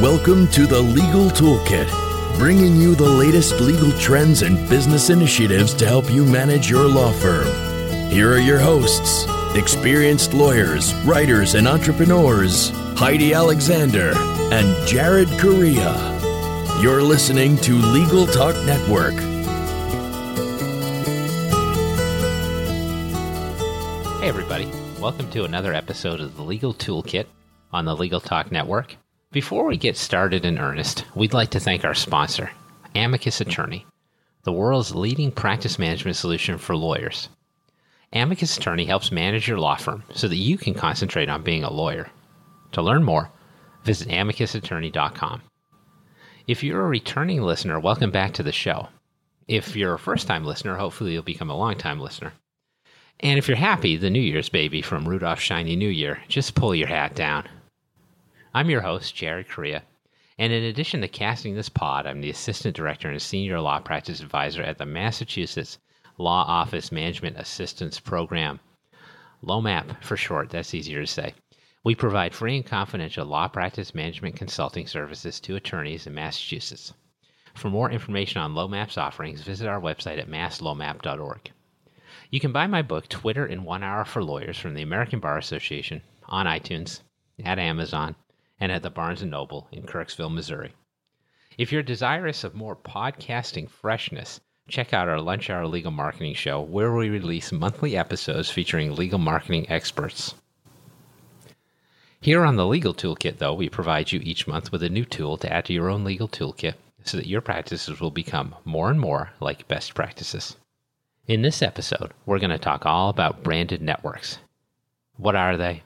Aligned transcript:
Welcome 0.00 0.48
to 0.52 0.66
the 0.66 0.80
Legal 0.80 1.28
Toolkit, 1.28 1.86
bringing 2.38 2.76
you 2.76 2.94
the 2.94 3.06
latest 3.06 3.60
legal 3.60 3.92
trends 3.98 4.40
and 4.40 4.56
business 4.66 5.10
initiatives 5.10 5.74
to 5.74 5.86
help 5.86 6.10
you 6.10 6.24
manage 6.24 6.70
your 6.70 6.88
law 6.88 7.12
firm. 7.12 7.46
Here 8.10 8.32
are 8.32 8.38
your 8.38 8.58
hosts, 8.58 9.26
experienced 9.54 10.32
lawyers, 10.32 10.94
writers, 11.04 11.54
and 11.54 11.68
entrepreneurs, 11.68 12.70
Heidi 12.96 13.34
Alexander 13.34 14.14
and 14.16 14.88
Jared 14.88 15.28
Correia. 15.38 15.92
You're 16.80 17.02
listening 17.02 17.58
to 17.58 17.74
Legal 17.74 18.26
Talk 18.26 18.56
Network. 18.64 19.12
Hey, 24.22 24.28
everybody. 24.28 24.72
Welcome 24.98 25.30
to 25.32 25.44
another 25.44 25.74
episode 25.74 26.20
of 26.20 26.38
the 26.38 26.42
Legal 26.42 26.72
Toolkit 26.72 27.26
on 27.70 27.84
the 27.84 27.94
Legal 27.94 28.20
Talk 28.20 28.50
Network. 28.50 28.96
Before 29.32 29.64
we 29.64 29.76
get 29.76 29.96
started 29.96 30.44
in 30.44 30.58
earnest, 30.58 31.04
we'd 31.14 31.32
like 31.32 31.50
to 31.50 31.60
thank 31.60 31.84
our 31.84 31.94
sponsor, 31.94 32.50
Amicus 32.96 33.40
Attorney, 33.40 33.86
the 34.42 34.50
world's 34.50 34.92
leading 34.92 35.30
practice 35.30 35.78
management 35.78 36.16
solution 36.16 36.58
for 36.58 36.74
lawyers. 36.74 37.28
Amicus 38.12 38.58
Attorney 38.58 38.86
helps 38.86 39.12
manage 39.12 39.46
your 39.46 39.60
law 39.60 39.76
firm 39.76 40.02
so 40.12 40.26
that 40.26 40.34
you 40.34 40.58
can 40.58 40.74
concentrate 40.74 41.28
on 41.28 41.44
being 41.44 41.62
a 41.62 41.72
lawyer. 41.72 42.10
To 42.72 42.82
learn 42.82 43.04
more, 43.04 43.30
visit 43.84 44.08
amicusattorney.com. 44.08 45.42
If 46.48 46.64
you're 46.64 46.84
a 46.84 46.88
returning 46.88 47.42
listener, 47.42 47.78
welcome 47.78 48.10
back 48.10 48.32
to 48.32 48.42
the 48.42 48.50
show. 48.50 48.88
If 49.46 49.76
you're 49.76 49.94
a 49.94 49.98
first 50.00 50.26
time 50.26 50.44
listener, 50.44 50.74
hopefully 50.74 51.12
you'll 51.12 51.22
become 51.22 51.50
a 51.50 51.56
long 51.56 51.76
time 51.76 52.00
listener. 52.00 52.32
And 53.20 53.38
if 53.38 53.46
you're 53.46 53.56
happy, 53.56 53.96
the 53.96 54.10
New 54.10 54.18
Year's 54.18 54.48
baby 54.48 54.82
from 54.82 55.08
Rudolph's 55.08 55.42
Shiny 55.42 55.76
New 55.76 55.88
Year, 55.88 56.18
just 56.26 56.56
pull 56.56 56.74
your 56.74 56.88
hat 56.88 57.14
down. 57.14 57.48
I'm 58.52 58.68
your 58.68 58.80
host, 58.80 59.14
Jared 59.14 59.48
Correia, 59.48 59.84
and 60.36 60.52
in 60.52 60.64
addition 60.64 61.02
to 61.02 61.08
casting 61.08 61.54
this 61.54 61.68
pod, 61.68 62.04
I'm 62.04 62.20
the 62.20 62.30
Assistant 62.30 62.74
Director 62.74 63.08
and 63.08 63.22
Senior 63.22 63.60
Law 63.60 63.78
Practice 63.78 64.20
Advisor 64.20 64.60
at 64.64 64.76
the 64.76 64.86
Massachusetts 64.86 65.78
Law 66.18 66.44
Office 66.48 66.90
Management 66.90 67.36
Assistance 67.36 68.00
Program. 68.00 68.58
LOMAP 69.44 70.02
for 70.02 70.16
short, 70.16 70.50
that's 70.50 70.74
easier 70.74 71.00
to 71.00 71.06
say. 71.06 71.32
We 71.84 71.94
provide 71.94 72.34
free 72.34 72.56
and 72.56 72.66
confidential 72.66 73.24
law 73.24 73.46
practice 73.46 73.94
management 73.94 74.34
consulting 74.34 74.88
services 74.88 75.38
to 75.40 75.54
attorneys 75.54 76.08
in 76.08 76.14
Massachusetts. 76.14 76.92
For 77.54 77.70
more 77.70 77.92
information 77.92 78.42
on 78.42 78.54
LOMAP's 78.54 78.98
offerings, 78.98 79.42
visit 79.42 79.68
our 79.68 79.80
website 79.80 80.18
at 80.18 80.28
masslomap.org. 80.28 81.52
You 82.30 82.40
can 82.40 82.50
buy 82.50 82.66
my 82.66 82.82
book, 82.82 83.08
Twitter 83.08 83.46
in 83.46 83.62
One 83.62 83.84
Hour 83.84 84.04
for 84.04 84.24
Lawyers, 84.24 84.58
from 84.58 84.74
the 84.74 84.82
American 84.82 85.20
Bar 85.20 85.38
Association 85.38 86.02
on 86.26 86.46
iTunes, 86.46 87.02
at 87.44 87.60
Amazon, 87.60 88.16
and 88.60 88.70
at 88.70 88.82
the 88.82 88.90
Barnes 88.90 89.22
& 89.22 89.24
Noble 89.24 89.66
in 89.72 89.82
Kirksville, 89.82 90.32
Missouri. 90.32 90.72
If 91.58 91.72
you're 91.72 91.82
desirous 91.82 92.44
of 92.44 92.54
more 92.54 92.76
podcasting 92.76 93.68
freshness, 93.68 94.40
check 94.68 94.94
out 94.94 95.08
our 95.08 95.20
Lunch 95.20 95.50
Hour 95.50 95.66
Legal 95.66 95.90
Marketing 95.90 96.34
Show, 96.34 96.60
where 96.60 96.92
we 96.92 97.08
release 97.08 97.50
monthly 97.50 97.96
episodes 97.96 98.50
featuring 98.50 98.94
legal 98.94 99.18
marketing 99.18 99.68
experts. 99.68 100.34
Here 102.20 102.44
on 102.44 102.56
the 102.56 102.66
Legal 102.66 102.94
Toolkit, 102.94 103.38
though, 103.38 103.54
we 103.54 103.68
provide 103.70 104.12
you 104.12 104.20
each 104.22 104.46
month 104.46 104.70
with 104.70 104.82
a 104.82 104.90
new 104.90 105.06
tool 105.06 105.38
to 105.38 105.52
add 105.52 105.64
to 105.64 105.72
your 105.72 105.88
own 105.88 106.04
legal 106.04 106.28
toolkit 106.28 106.74
so 107.02 107.16
that 107.16 107.26
your 107.26 107.40
practices 107.40 107.98
will 107.98 108.10
become 108.10 108.54
more 108.66 108.90
and 108.90 109.00
more 109.00 109.30
like 109.40 109.66
best 109.68 109.94
practices. 109.94 110.56
In 111.26 111.42
this 111.42 111.62
episode, 111.62 112.12
we're 112.26 112.38
going 112.38 112.50
to 112.50 112.58
talk 112.58 112.84
all 112.84 113.08
about 113.08 113.42
branded 113.42 113.80
networks. 113.80 114.38
What 115.16 115.34
are 115.34 115.56
they? 115.56 115.82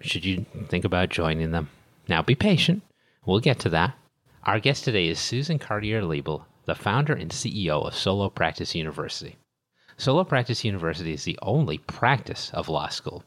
Should 0.00 0.24
you 0.24 0.46
think 0.68 0.84
about 0.84 1.10
joining 1.10 1.50
them? 1.50 1.68
Now 2.08 2.20
be 2.20 2.34
patient. 2.34 2.82
We'll 3.24 3.38
get 3.38 3.60
to 3.60 3.68
that. 3.70 3.94
Our 4.42 4.58
guest 4.58 4.82
today 4.82 5.06
is 5.06 5.20
Susan 5.20 5.60
Cartier 5.60 6.02
Liebel, 6.02 6.44
the 6.64 6.74
founder 6.74 7.12
and 7.12 7.30
CEO 7.30 7.86
of 7.86 7.94
Solo 7.94 8.28
Practice 8.28 8.74
University. 8.74 9.36
Solo 9.96 10.24
Practice 10.24 10.64
University 10.64 11.12
is 11.12 11.22
the 11.22 11.38
only 11.42 11.78
practice 11.78 12.50
of 12.54 12.68
law 12.68 12.88
school. 12.88 13.22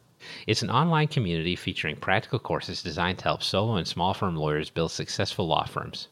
It's 0.45 0.61
an 0.61 0.69
online 0.69 1.07
community 1.07 1.55
featuring 1.55 1.95
practical 1.95 2.37
courses 2.37 2.83
designed 2.83 3.19
to 3.19 3.23
help 3.23 3.43
solo 3.43 3.75
and 3.75 3.87
small 3.87 4.13
firm 4.13 4.35
lawyers 4.35 4.69
build 4.69 4.91
successful 4.91 5.47
law 5.47 5.65
firms. 5.65 6.09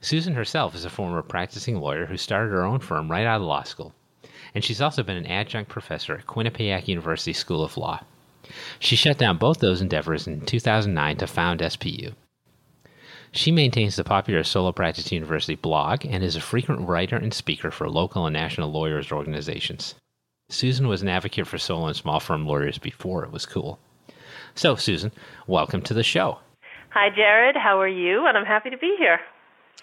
Susan 0.00 0.34
herself 0.34 0.74
is 0.74 0.84
a 0.84 0.90
former 0.90 1.22
practicing 1.22 1.80
lawyer 1.80 2.06
who 2.06 2.16
started 2.16 2.50
her 2.50 2.64
own 2.64 2.80
firm 2.80 3.08
right 3.08 3.26
out 3.26 3.40
of 3.40 3.46
law 3.46 3.62
school, 3.62 3.94
and 4.54 4.64
she's 4.64 4.80
also 4.80 5.04
been 5.04 5.16
an 5.16 5.26
adjunct 5.26 5.70
professor 5.70 6.16
at 6.16 6.26
Quinnipiac 6.26 6.88
University 6.88 7.32
School 7.32 7.62
of 7.62 7.76
Law. 7.76 8.02
She 8.78 8.96
shut 8.96 9.18
down 9.18 9.38
both 9.38 9.58
those 9.60 9.80
endeavors 9.80 10.26
in 10.26 10.40
2009 10.42 11.16
to 11.18 11.26
found 11.26 11.60
SPU. 11.60 12.14
She 13.32 13.50
maintains 13.50 13.96
the 13.96 14.04
popular 14.04 14.44
Solo 14.44 14.72
Practice 14.72 15.12
University 15.12 15.56
blog 15.56 16.06
and 16.06 16.22
is 16.24 16.36
a 16.36 16.40
frequent 16.40 16.88
writer 16.88 17.16
and 17.16 17.34
speaker 17.34 17.70
for 17.70 17.88
local 17.90 18.26
and 18.26 18.32
national 18.34 18.70
lawyers 18.70 19.12
organizations. 19.12 19.94
Susan 20.48 20.86
was 20.88 21.02
an 21.02 21.08
advocate 21.08 21.46
for 21.46 21.58
solo 21.58 21.86
and 21.88 21.96
small 21.96 22.20
firm 22.20 22.46
lawyers 22.46 22.78
before 22.78 23.24
it 23.24 23.32
was 23.32 23.44
cool. 23.44 23.78
So, 24.54 24.76
Susan, 24.76 25.12
welcome 25.46 25.82
to 25.82 25.92
the 25.92 26.02
show. 26.04 26.38
Hi, 26.90 27.10
Jared. 27.14 27.56
How 27.56 27.78
are 27.80 27.88
you? 27.88 28.26
And 28.26 28.38
I'm 28.38 28.46
happy 28.46 28.70
to 28.70 28.78
be 28.78 28.94
here. 28.98 29.20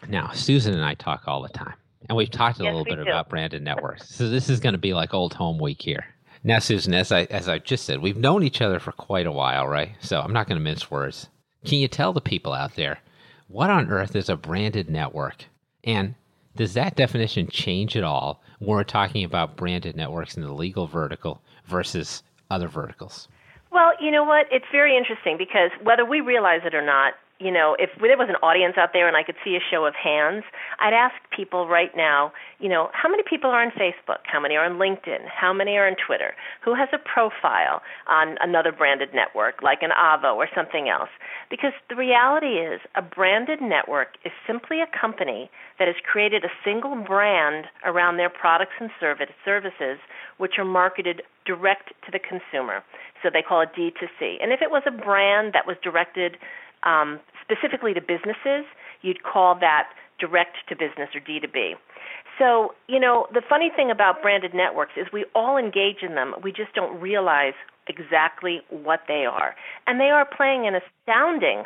Now, 0.07 0.31
Susan 0.31 0.73
and 0.73 0.83
I 0.83 0.95
talk 0.95 1.23
all 1.27 1.41
the 1.43 1.49
time, 1.49 1.75
and 2.09 2.15
we've 2.15 2.31
talked 2.31 2.59
a 2.59 2.63
Yes, 2.63 2.71
little 2.73 2.85
bit 2.85 2.95
do. 2.95 3.01
about 3.03 3.29
branded 3.29 3.61
networks. 3.61 4.09
so 4.15 4.29
this 4.29 4.49
is 4.49 4.59
going 4.59 4.73
to 4.73 4.79
be 4.79 4.93
like 4.93 5.13
old 5.13 5.33
home 5.33 5.59
week 5.59 5.81
here. 5.81 6.05
Now, 6.43 6.59
Susan, 6.59 6.93
as 6.93 7.11
I 7.11 7.23
as 7.25 7.47
I 7.47 7.59
just 7.59 7.85
said, 7.85 8.01
we've 8.01 8.17
known 8.17 8.43
each 8.43 8.61
other 8.61 8.79
for 8.79 8.91
quite 8.91 9.25
a 9.25 9.31
while, 9.31 9.67
right? 9.67 9.91
So 10.01 10.19
I'm 10.19 10.33
not 10.33 10.47
going 10.47 10.57
to 10.57 10.63
mince 10.63 10.91
words. 10.91 11.29
Can 11.65 11.79
you 11.79 11.87
tell 11.87 12.11
the 12.11 12.21
people 12.21 12.51
out 12.51 12.75
there 12.75 12.99
what 13.47 13.69
on 13.69 13.89
earth 13.89 14.15
is 14.15 14.27
a 14.27 14.35
branded 14.35 14.89
network, 14.89 15.45
and 15.83 16.15
does 16.55 16.73
that 16.73 16.95
definition 16.95 17.47
change 17.47 17.95
at 17.95 18.03
all 18.03 18.41
when 18.59 18.75
we're 18.75 18.83
talking 18.83 19.23
about 19.23 19.55
branded 19.55 19.95
networks 19.95 20.35
in 20.35 20.43
the 20.43 20.53
legal 20.53 20.85
vertical 20.85 21.41
versus 21.65 22.23
other 22.51 22.67
verticals? 22.67 23.29
Well, 23.71 23.93
you 23.99 24.11
know 24.11 24.23
what? 24.23 24.47
It's 24.51 24.65
very 24.71 24.97
interesting 24.97 25.37
because 25.37 25.71
whether 25.81 26.05
we 26.05 26.21
realize 26.21 26.61
it 26.65 26.75
or 26.75 26.85
not, 26.85 27.13
you 27.43 27.51
know, 27.51 27.75
if 27.77 27.89
there 27.99 28.17
was 28.17 28.29
an 28.29 28.39
audience 28.41 28.75
out 28.77 28.91
there 28.93 29.07
and 29.07 29.17
I 29.17 29.23
could 29.23 29.35
see 29.43 29.55
a 29.55 29.63
show 29.69 29.85
of 29.85 29.93
hands, 29.95 30.43
I'd 30.79 30.93
ask 30.93 31.13
people 31.35 31.67
right 31.67 31.91
now, 31.95 32.31
you 32.59 32.69
know, 32.69 32.89
how 32.93 33.09
many 33.09 33.23
people 33.29 33.49
are 33.49 33.61
on 33.61 33.71
Facebook? 33.71 34.23
How 34.23 34.39
many 34.39 34.55
are 34.55 34.63
on 34.63 34.79
LinkedIn? 34.79 35.27
How 35.27 35.51
many 35.51 35.75
are 35.75 35.85
on 35.85 35.95
Twitter? 35.99 36.33
Who 36.63 36.73
has 36.73 36.87
a 36.93 36.97
profile 36.97 37.81
on 38.07 38.37
another 38.39 38.71
branded 38.71 39.09
network 39.13 39.61
like 39.61 39.79
an 39.81 39.91
Avvo 39.91 40.35
or 40.35 40.47
something 40.55 40.87
else? 40.87 41.09
Because 41.49 41.73
the 41.89 41.95
reality 41.95 42.63
is, 42.63 42.79
a 42.95 43.01
branded 43.01 43.59
network 43.61 44.15
is 44.23 44.31
simply 44.47 44.79
a 44.79 44.87
company 44.87 45.51
that 45.79 45.87
has 45.87 45.97
created 46.09 46.45
a 46.45 46.51
single 46.63 46.95
brand 46.95 47.65
around 47.83 48.17
their 48.17 48.29
products 48.29 48.79
and 48.79 48.89
service, 48.99 49.27
services, 49.43 49.99
which 50.37 50.53
are 50.57 50.65
marketed 50.65 51.23
direct 51.45 51.89
to 52.05 52.11
the 52.11 52.19
consumer. 52.19 52.83
So 53.21 53.29
they 53.31 53.41
call 53.41 53.61
it 53.61 53.69
D2C. 53.77 54.41
And 54.41 54.53
if 54.53 54.61
it 54.61 54.71
was 54.71 54.83
a 54.87 54.91
brand 54.91 55.51
that 55.53 55.67
was 55.67 55.75
directed 55.83 56.37
um, 56.83 57.19
specifically 57.43 57.93
to 57.93 58.01
businesses, 58.01 58.65
you'd 59.01 59.23
call 59.23 59.55
that 59.59 59.89
direct 60.19 60.57
to 60.69 60.75
business 60.75 61.09
or 61.13 61.19
D2B. 61.19 61.73
So, 62.39 62.73
you 62.87 62.99
know, 62.99 63.27
the 63.33 63.41
funny 63.47 63.69
thing 63.75 63.91
about 63.91 64.21
branded 64.21 64.53
networks 64.53 64.93
is 64.97 65.05
we 65.13 65.25
all 65.35 65.57
engage 65.57 66.01
in 66.01 66.15
them. 66.15 66.33
We 66.41 66.51
just 66.51 66.73
don't 66.73 66.99
realize 66.99 67.53
exactly 67.87 68.61
what 68.69 69.01
they 69.07 69.25
are. 69.25 69.53
And 69.85 69.99
they 69.99 70.09
are 70.09 70.25
playing 70.25 70.65
an 70.65 70.73
astounding 70.75 71.65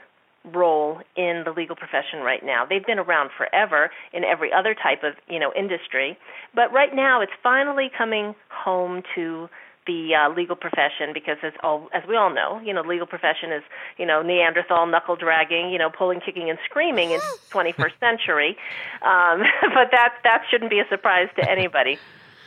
role 0.53 0.99
in 1.15 1.43
the 1.45 1.51
legal 1.51 1.75
profession 1.75 2.19
right 2.19 2.43
now. 2.43 2.65
They've 2.65 2.85
been 2.85 2.99
around 2.99 3.31
forever 3.37 3.89
in 4.13 4.23
every 4.23 4.51
other 4.51 4.73
type 4.73 5.03
of, 5.03 5.13
you 5.27 5.39
know, 5.39 5.51
industry, 5.57 6.17
but 6.55 6.71
right 6.71 6.95
now 6.95 7.21
it's 7.21 7.33
finally 7.43 7.89
coming 7.95 8.33
home 8.49 9.03
to 9.15 9.49
the 9.87 10.13
uh, 10.13 10.29
legal 10.29 10.55
profession 10.55 11.11
because 11.13 11.37
as 11.41 11.53
all 11.63 11.87
as 11.93 12.03
we 12.07 12.15
all 12.15 12.33
know, 12.33 12.61
you 12.63 12.73
know, 12.73 12.83
the 12.83 12.89
legal 12.89 13.07
profession 13.07 13.51
is, 13.51 13.63
you 13.97 14.05
know, 14.05 14.21
Neanderthal 14.21 14.85
knuckle 14.85 15.15
dragging, 15.15 15.71
you 15.71 15.79
know, 15.79 15.89
pulling, 15.89 16.19
kicking, 16.19 16.49
and 16.49 16.59
screaming 16.69 17.11
in 17.11 17.19
21st 17.51 17.97
century. 17.99 18.57
Um, 19.01 19.41
but 19.73 19.89
that 19.91 20.15
that 20.23 20.43
shouldn't 20.51 20.69
be 20.69 20.79
a 20.79 20.87
surprise 20.89 21.29
to 21.37 21.49
anybody. 21.49 21.97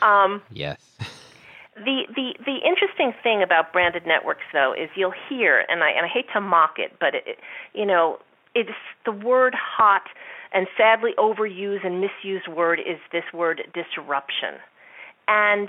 Um, 0.02 0.42
Yes. 0.52 0.78
the, 1.76 2.04
the 2.14 2.34
the 2.44 2.56
interesting 2.66 3.12
thing 3.22 3.42
about 3.42 3.72
branded 3.72 4.06
networks, 4.06 4.44
though, 4.52 4.72
is 4.72 4.88
you'll 4.94 5.14
hear, 5.28 5.64
and 5.68 5.82
I 5.82 5.90
and 5.90 6.04
I 6.04 6.08
hate 6.08 6.26
to 6.34 6.40
mock 6.40 6.78
it, 6.78 6.92
but 7.00 7.14
it, 7.14 7.38
you 7.74 7.86
know, 7.86 8.18
it's 8.54 8.70
the 9.04 9.12
word 9.12 9.54
hot 9.54 10.02
and 10.52 10.66
sadly 10.76 11.12
overused 11.16 11.86
and 11.86 12.00
misused 12.00 12.48
word 12.48 12.80
is 12.80 12.98
this 13.12 13.24
word 13.32 13.62
disruption, 13.72 14.54
and 15.28 15.68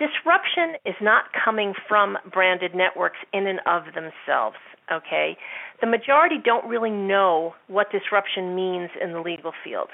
disruption 0.00 0.76
is 0.84 0.96
not 1.00 1.26
coming 1.32 1.74
from 1.86 2.18
branded 2.32 2.74
networks 2.74 3.18
in 3.32 3.46
and 3.46 3.60
of 3.66 3.84
themselves. 3.94 4.56
Okay, 4.90 5.36
the 5.80 5.86
majority 5.86 6.36
don't 6.42 6.66
really 6.66 6.90
know 6.90 7.54
what 7.68 7.92
disruption 7.92 8.56
means 8.56 8.90
in 9.00 9.12
the 9.12 9.20
legal 9.20 9.52
field. 9.62 9.90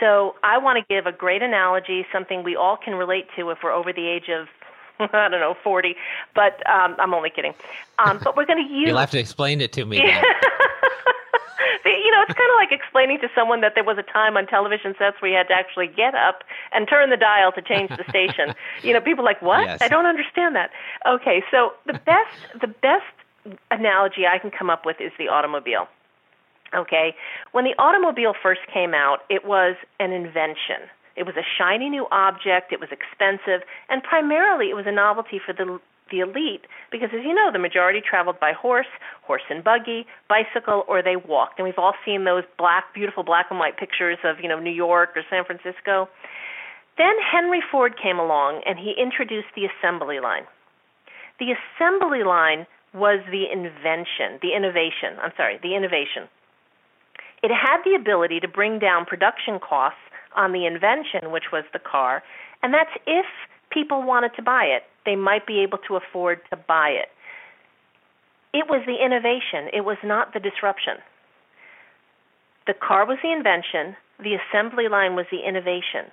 So 0.00 0.34
I 0.42 0.58
want 0.58 0.78
to 0.78 0.84
give 0.92 1.06
a 1.06 1.12
great 1.12 1.42
analogy, 1.42 2.04
something 2.12 2.42
we 2.42 2.56
all 2.56 2.76
can 2.76 2.94
relate 2.94 3.26
to 3.36 3.50
if 3.50 3.58
we're 3.62 3.72
over 3.72 3.92
the 3.92 4.08
age 4.08 4.28
of 4.28 4.48
I 5.12 5.28
don't 5.28 5.40
know, 5.40 5.56
40, 5.62 5.96
but 6.34 6.64
um, 6.68 6.96
I'm 6.98 7.14
only 7.14 7.30
kidding. 7.30 7.54
Um, 7.98 8.20
but 8.22 8.36
we're 8.36 8.46
going 8.46 8.66
to 8.66 8.72
use. 8.72 8.88
You'll 8.88 8.98
have 8.98 9.10
to 9.12 9.18
explain 9.18 9.60
it 9.60 9.72
to 9.72 9.84
me. 9.84 9.98
Then. 12.28 12.36
you 12.36 12.38
know, 12.38 12.38
it's 12.38 12.38
kind 12.38 12.50
of 12.50 12.56
like 12.56 12.72
explaining 12.72 13.18
to 13.20 13.28
someone 13.34 13.60
that 13.60 13.72
there 13.74 13.84
was 13.84 13.98
a 13.98 14.02
time 14.02 14.36
on 14.36 14.46
television 14.46 14.94
sets 14.98 15.20
where 15.20 15.30
you 15.30 15.36
had 15.36 15.48
to 15.48 15.54
actually 15.54 15.88
get 15.88 16.14
up 16.14 16.44
and 16.72 16.88
turn 16.88 17.10
the 17.10 17.16
dial 17.16 17.52
to 17.52 17.62
change 17.62 17.90
the 17.90 18.04
station. 18.08 18.54
you 18.82 18.92
know, 18.92 19.00
people 19.00 19.24
are 19.24 19.30
like, 19.30 19.42
"What? 19.42 19.66
Yes. 19.66 19.82
I 19.82 19.88
don't 19.88 20.06
understand 20.06 20.56
that." 20.56 20.70
Okay, 21.06 21.42
so 21.50 21.72
the 21.86 21.94
best 21.94 22.36
the 22.60 22.68
best 22.68 23.04
analogy 23.70 24.26
I 24.26 24.38
can 24.38 24.50
come 24.50 24.70
up 24.70 24.86
with 24.86 25.00
is 25.00 25.12
the 25.18 25.28
automobile. 25.28 25.88
Okay, 26.74 27.14
when 27.52 27.64
the 27.64 27.74
automobile 27.78 28.34
first 28.40 28.62
came 28.72 28.94
out, 28.94 29.20
it 29.28 29.44
was 29.44 29.76
an 30.00 30.12
invention. 30.12 30.88
It 31.16 31.26
was 31.26 31.36
a 31.36 31.44
shiny 31.58 31.90
new 31.90 32.06
object. 32.10 32.72
It 32.72 32.80
was 32.80 32.88
expensive, 32.90 33.66
and 33.90 34.02
primarily 34.02 34.70
it 34.70 34.74
was 34.74 34.86
a 34.86 34.92
novelty 34.92 35.38
for 35.44 35.52
the 35.52 35.78
the 36.12 36.20
elite 36.20 36.68
because, 36.92 37.08
as 37.12 37.24
you 37.24 37.34
know, 37.34 37.50
the 37.50 37.58
majority 37.58 38.00
traveled 38.00 38.38
by 38.38 38.52
horse, 38.52 38.92
horse 39.22 39.42
and 39.50 39.64
buggy, 39.64 40.06
bicycle, 40.28 40.84
or 40.86 41.02
they 41.02 41.16
walked. 41.16 41.58
And 41.58 41.64
we've 41.64 41.78
all 41.78 41.94
seen 42.04 42.24
those 42.24 42.44
black, 42.58 42.94
beautiful 42.94 43.24
black 43.24 43.46
and 43.50 43.58
white 43.58 43.76
pictures 43.76 44.18
of 44.22 44.36
you 44.40 44.48
know 44.48 44.60
New 44.60 44.70
York 44.70 45.16
or 45.16 45.22
San 45.28 45.44
Francisco. 45.44 46.08
Then 46.98 47.16
Henry 47.18 47.62
Ford 47.72 47.94
came 48.00 48.18
along 48.18 48.62
and 48.66 48.78
he 48.78 48.94
introduced 49.00 49.48
the 49.56 49.66
assembly 49.66 50.20
line. 50.20 50.44
The 51.40 51.56
assembly 51.56 52.22
line 52.22 52.66
was 52.94 53.24
the 53.30 53.50
invention, 53.50 54.38
the 54.42 54.54
innovation. 54.54 55.16
I'm 55.20 55.32
sorry, 55.36 55.58
the 55.62 55.74
innovation. 55.74 56.28
It 57.42 57.50
had 57.50 57.82
the 57.84 57.96
ability 57.96 58.40
to 58.40 58.48
bring 58.48 58.78
down 58.78 59.06
production 59.06 59.58
costs 59.58 59.98
on 60.36 60.52
the 60.52 60.66
invention, 60.66 61.32
which 61.32 61.50
was 61.52 61.64
the 61.72 61.80
car, 61.80 62.22
and 62.62 62.72
that's 62.72 62.92
if 63.06 63.26
people 63.70 64.02
wanted 64.02 64.32
to 64.36 64.42
buy 64.42 64.64
it. 64.64 64.84
They 65.04 65.16
might 65.16 65.46
be 65.46 65.60
able 65.60 65.78
to 65.88 65.96
afford 65.96 66.40
to 66.50 66.56
buy 66.56 66.90
it. 66.90 67.08
It 68.52 68.66
was 68.68 68.82
the 68.86 69.04
innovation, 69.04 69.70
it 69.72 69.84
was 69.84 69.96
not 70.04 70.34
the 70.34 70.40
disruption. 70.40 70.98
The 72.66 72.74
car 72.74 73.06
was 73.06 73.18
the 73.22 73.32
invention, 73.32 73.96
the 74.18 74.36
assembly 74.36 74.88
line 74.88 75.16
was 75.16 75.26
the 75.30 75.46
innovation. 75.46 76.12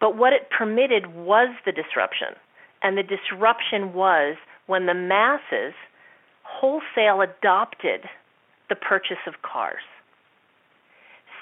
But 0.00 0.16
what 0.16 0.32
it 0.32 0.50
permitted 0.50 1.14
was 1.14 1.54
the 1.64 1.72
disruption. 1.72 2.34
And 2.82 2.98
the 2.98 3.02
disruption 3.02 3.92
was 3.92 4.36
when 4.66 4.86
the 4.86 4.94
masses 4.94 5.74
wholesale 6.42 7.20
adopted 7.20 8.08
the 8.68 8.74
purchase 8.74 9.22
of 9.26 9.42
cars. 9.42 9.84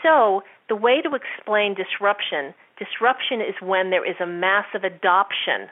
So, 0.03 0.43
the 0.69 0.77
way 0.77 1.01
to 1.01 1.15
explain 1.15 1.75
disruption 1.75 2.55
disruption 2.79 3.41
is 3.41 3.55
when 3.61 3.91
there 3.91 4.05
is 4.09 4.17
a 4.21 4.27
massive 4.27 4.83
adoption 4.83 5.71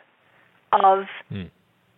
of 0.72 1.04
mm. 1.30 1.50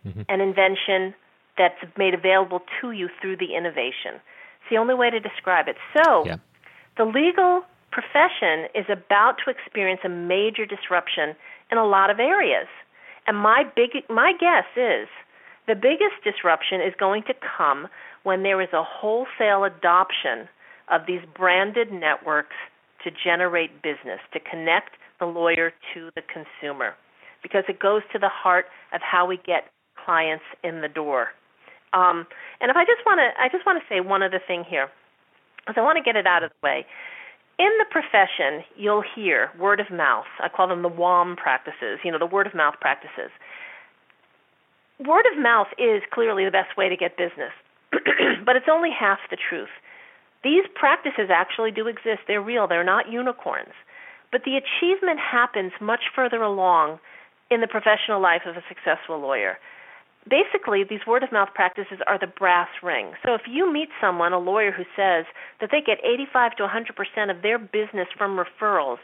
mm-hmm. 0.05 0.21
an 0.29 0.41
invention 0.41 1.13
that's 1.57 1.79
made 1.97 2.13
available 2.13 2.61
to 2.81 2.91
you 2.91 3.09
through 3.21 3.37
the 3.37 3.55
innovation. 3.55 4.15
It's 4.15 4.69
the 4.71 4.77
only 4.77 4.95
way 4.95 5.09
to 5.09 5.19
describe 5.19 5.67
it. 5.67 5.75
So, 5.95 6.25
yeah. 6.25 6.37
the 6.97 7.05
legal 7.05 7.63
profession 7.91 8.67
is 8.73 8.85
about 8.89 9.35
to 9.45 9.51
experience 9.51 10.01
a 10.03 10.09
major 10.09 10.65
disruption 10.65 11.35
in 11.71 11.77
a 11.77 11.85
lot 11.85 12.09
of 12.09 12.19
areas. 12.19 12.67
And 13.27 13.37
my 13.37 13.63
big 13.75 13.91
my 14.09 14.33
guess 14.33 14.65
is 14.75 15.07
the 15.67 15.75
biggest 15.75 16.23
disruption 16.23 16.81
is 16.81 16.93
going 16.99 17.23
to 17.23 17.33
come 17.57 17.87
when 18.23 18.43
there 18.43 18.61
is 18.61 18.69
a 18.73 18.83
wholesale 18.83 19.63
adoption 19.63 20.49
of 20.91 21.01
these 21.07 21.21
branded 21.35 21.91
networks 21.91 22.55
to 23.03 23.11
generate 23.11 23.81
business, 23.81 24.19
to 24.33 24.39
connect 24.39 24.91
the 25.19 25.25
lawyer 25.25 25.71
to 25.93 26.09
the 26.15 26.21
consumer, 26.21 26.95
because 27.43 27.63
it 27.67 27.79
goes 27.79 28.01
to 28.13 28.19
the 28.19 28.29
heart 28.29 28.65
of 28.93 29.01
how 29.03 29.27
we 29.27 29.37
get 29.45 29.69
clients 30.03 30.43
in 30.63 30.81
the 30.81 30.87
door. 30.87 31.27
Um, 31.93 32.25
and 32.59 32.71
if 32.71 32.77
I 32.77 32.83
just 32.85 33.05
want 33.05 33.19
to, 33.19 33.29
I 33.39 33.49
just 33.49 33.65
want 33.65 33.77
to 33.77 33.85
say 33.87 34.01
one 34.01 34.23
other 34.23 34.41
thing 34.45 34.63
here, 34.67 34.89
because 35.59 35.75
I 35.77 35.83
want 35.83 35.97
to 35.97 36.03
get 36.03 36.15
it 36.15 36.25
out 36.25 36.43
of 36.43 36.49
the 36.49 36.65
way. 36.65 36.85
In 37.59 37.69
the 37.77 37.85
profession, 37.91 38.65
you'll 38.75 39.03
hear 39.15 39.51
word 39.59 39.79
of 39.79 39.91
mouth. 39.91 40.25
I 40.41 40.49
call 40.49 40.67
them 40.67 40.81
the 40.81 40.89
WOM 40.89 41.35
practices, 41.35 41.99
you 42.03 42.11
know, 42.11 42.17
the 42.17 42.25
word 42.25 42.47
of 42.47 42.55
mouth 42.55 42.75
practices. 42.81 43.29
Word 44.99 45.25
of 45.31 45.39
mouth 45.39 45.67
is 45.77 46.01
clearly 46.11 46.45
the 46.45 46.51
best 46.51 46.75
way 46.75 46.89
to 46.89 46.97
get 46.97 47.15
business, 47.15 47.53
but 48.45 48.55
it's 48.55 48.65
only 48.71 48.89
half 48.89 49.19
the 49.29 49.37
truth. 49.37 49.69
These 50.43 50.65
practices 50.75 51.29
actually 51.29 51.71
do 51.71 51.87
exist. 51.87 52.25
They're 52.27 52.41
real. 52.41 52.67
They're 52.67 52.83
not 52.83 53.11
unicorns. 53.11 53.73
But 54.31 54.41
the 54.45 54.57
achievement 54.57 55.19
happens 55.19 55.71
much 55.79 56.09
further 56.15 56.41
along 56.41 56.99
in 57.53 57.61
the 57.61 57.67
professional 57.67 58.21
life 58.21 58.41
of 58.45 58.55
a 58.57 58.63
successful 58.67 59.19
lawyer. 59.19 59.57
Basically, 60.29 60.83
these 60.83 61.05
word 61.05 61.23
of 61.23 61.31
mouth 61.31 61.49
practices 61.53 61.99
are 62.07 62.17
the 62.17 62.27
brass 62.27 62.69
ring. 62.81 63.11
So 63.25 63.33
if 63.33 63.41
you 63.47 63.71
meet 63.71 63.89
someone, 63.99 64.31
a 64.31 64.39
lawyer 64.39 64.71
who 64.71 64.83
says 64.95 65.25
that 65.59 65.69
they 65.71 65.81
get 65.81 65.99
85 66.03 66.55
to 66.57 66.67
100% 66.67 67.29
of 67.29 67.41
their 67.41 67.59
business 67.59 68.07
from 68.17 68.39
referrals, 68.39 68.99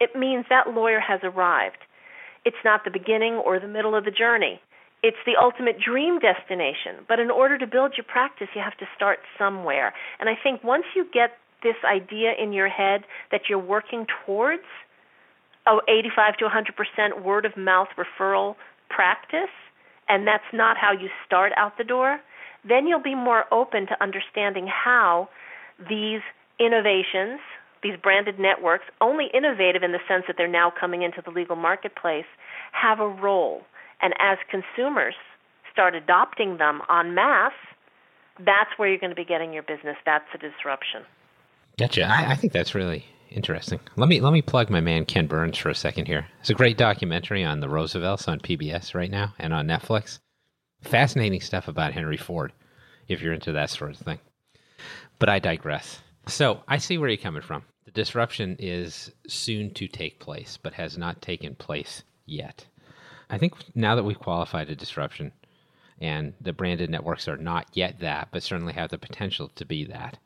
it 0.00 0.16
means 0.16 0.46
that 0.50 0.74
lawyer 0.74 0.98
has 0.98 1.20
arrived. 1.22 1.78
It's 2.44 2.64
not 2.64 2.82
the 2.84 2.90
beginning 2.90 3.34
or 3.34 3.60
the 3.60 3.68
middle 3.68 3.94
of 3.94 4.04
the 4.04 4.10
journey. 4.10 4.60
It's 5.02 5.20
the 5.24 5.36
ultimate 5.40 5.76
dream 5.78 6.18
destination. 6.18 7.04
But 7.06 7.20
in 7.20 7.30
order 7.30 7.56
to 7.58 7.66
build 7.66 7.92
your 7.96 8.04
practice, 8.04 8.48
you 8.54 8.62
have 8.62 8.76
to 8.78 8.86
start 8.96 9.20
somewhere. 9.38 9.94
And 10.18 10.28
I 10.28 10.34
think 10.40 10.64
once 10.64 10.84
you 10.96 11.06
get 11.12 11.38
this 11.62 11.76
idea 11.84 12.32
in 12.38 12.52
your 12.52 12.68
head 12.68 13.04
that 13.30 13.42
you're 13.48 13.58
working 13.58 14.06
towards 14.26 14.64
oh, 15.66 15.80
85 15.88 16.36
to 16.38 16.44
100% 16.46 17.22
word 17.22 17.44
of 17.44 17.56
mouth 17.56 17.88
referral 17.96 18.56
practice, 18.88 19.52
and 20.08 20.26
that's 20.26 20.44
not 20.52 20.76
how 20.76 20.92
you 20.92 21.08
start 21.26 21.52
out 21.56 21.78
the 21.78 21.84
door, 21.84 22.20
then 22.66 22.86
you'll 22.86 23.02
be 23.02 23.14
more 23.14 23.44
open 23.52 23.86
to 23.86 24.02
understanding 24.02 24.66
how 24.66 25.28
these 25.78 26.20
innovations, 26.58 27.40
these 27.82 27.96
branded 28.02 28.38
networks, 28.38 28.84
only 29.00 29.26
innovative 29.34 29.82
in 29.82 29.92
the 29.92 29.98
sense 30.08 30.24
that 30.26 30.36
they're 30.36 30.48
now 30.48 30.72
coming 30.78 31.02
into 31.02 31.20
the 31.22 31.30
legal 31.30 31.56
marketplace, 31.56 32.26
have 32.72 33.00
a 33.00 33.08
role. 33.08 33.62
And 34.00 34.14
as 34.18 34.38
consumers 34.50 35.14
start 35.72 35.94
adopting 35.94 36.58
them 36.58 36.80
en 36.90 37.14
masse, 37.14 37.52
that's 38.38 38.70
where 38.76 38.88
you're 38.88 38.98
going 38.98 39.10
to 39.10 39.16
be 39.16 39.24
getting 39.24 39.52
your 39.52 39.62
business. 39.62 39.96
That's 40.04 40.24
a 40.34 40.38
disruption. 40.38 41.02
Gotcha. 41.78 42.04
I, 42.04 42.32
I 42.32 42.34
think 42.36 42.52
that's 42.52 42.74
really 42.74 43.04
interesting. 43.34 43.80
Let 43.96 44.08
me 44.08 44.20
let 44.20 44.32
me 44.32 44.42
plug 44.42 44.70
my 44.70 44.80
man 44.80 45.04
Ken 45.04 45.26
Burns 45.26 45.58
for 45.58 45.68
a 45.68 45.74
second 45.74 46.06
here. 46.06 46.26
It's 46.40 46.50
a 46.50 46.54
great 46.54 46.78
documentary 46.78 47.44
on 47.44 47.60
the 47.60 47.68
Roosevelts 47.68 48.28
on 48.28 48.40
PBS 48.40 48.94
right 48.94 49.10
now 49.10 49.34
and 49.38 49.52
on 49.52 49.66
Netflix. 49.66 50.20
Fascinating 50.82 51.40
stuff 51.40 51.68
about 51.68 51.92
Henry 51.92 52.16
Ford, 52.16 52.52
if 53.08 53.20
you're 53.20 53.32
into 53.32 53.52
that 53.52 53.70
sort 53.70 53.90
of 53.90 53.98
thing. 53.98 54.18
But 55.18 55.28
I 55.28 55.38
digress. 55.38 56.00
So 56.26 56.62
I 56.68 56.78
see 56.78 56.98
where 56.98 57.08
you're 57.08 57.16
coming 57.18 57.42
from. 57.42 57.64
The 57.84 57.90
disruption 57.90 58.56
is 58.58 59.10
soon 59.26 59.74
to 59.74 59.88
take 59.88 60.20
place, 60.20 60.58
but 60.62 60.74
has 60.74 60.96
not 60.96 61.20
taken 61.20 61.54
place 61.54 62.02
yet. 62.26 62.66
I 63.28 63.38
think 63.38 63.54
now 63.74 63.94
that 63.94 64.04
we've 64.04 64.18
qualified 64.18 64.70
a 64.70 64.76
disruption, 64.76 65.32
and 66.00 66.34
the 66.40 66.52
branded 66.52 66.90
networks 66.90 67.28
are 67.28 67.36
not 67.36 67.68
yet 67.72 68.00
that, 68.00 68.28
but 68.30 68.42
certainly 68.42 68.72
have 68.72 68.90
the 68.90 68.98
potential 68.98 69.50
to 69.54 69.64
be 69.64 69.84
that. 69.84 70.18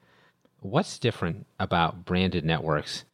What's 0.60 0.98
different 0.98 1.46
about 1.60 2.04
branded 2.04 2.44
networks 2.44 3.04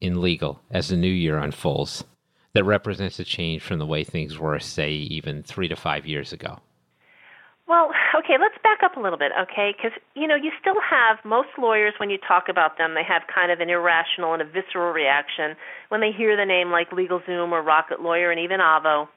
in 0.00 0.22
legal 0.22 0.60
as 0.70 0.88
the 0.88 0.96
new 0.96 1.10
year 1.10 1.36
unfolds 1.36 2.04
that 2.52 2.64
represents 2.64 3.18
a 3.18 3.24
change 3.24 3.62
from 3.62 3.78
the 3.78 3.86
way 3.86 4.04
things 4.04 4.38
were, 4.38 4.58
say, 4.60 4.92
even 4.92 5.42
three 5.42 5.68
to 5.68 5.74
five 5.74 6.06
years 6.06 6.32
ago? 6.32 6.60
Well, 7.66 7.90
okay, 8.14 8.34
let's 8.40 8.54
back 8.62 8.82
up 8.84 8.96
a 8.96 9.00
little 9.00 9.18
bit, 9.18 9.32
okay? 9.40 9.72
Because, 9.76 9.98
you 10.14 10.28
know, 10.28 10.34
you 10.34 10.50
still 10.60 10.80
have 10.88 11.18
most 11.24 11.48
lawyers, 11.58 11.94
when 11.98 12.10
you 12.10 12.18
talk 12.18 12.44
about 12.48 12.76
them, 12.76 12.94
they 12.94 13.04
have 13.04 13.22
kind 13.32 13.50
of 13.50 13.60
an 13.60 13.70
irrational 13.70 14.32
and 14.32 14.42
a 14.42 14.44
visceral 14.44 14.92
reaction 14.92 15.56
when 15.88 16.00
they 16.00 16.12
hear 16.12 16.36
the 16.36 16.44
name 16.44 16.70
like 16.70 16.90
LegalZoom 16.90 17.50
or 17.50 17.62
Rocket 17.62 18.00
Lawyer 18.00 18.30
and 18.30 18.38
even 18.38 18.60
Avvo. 18.60 19.08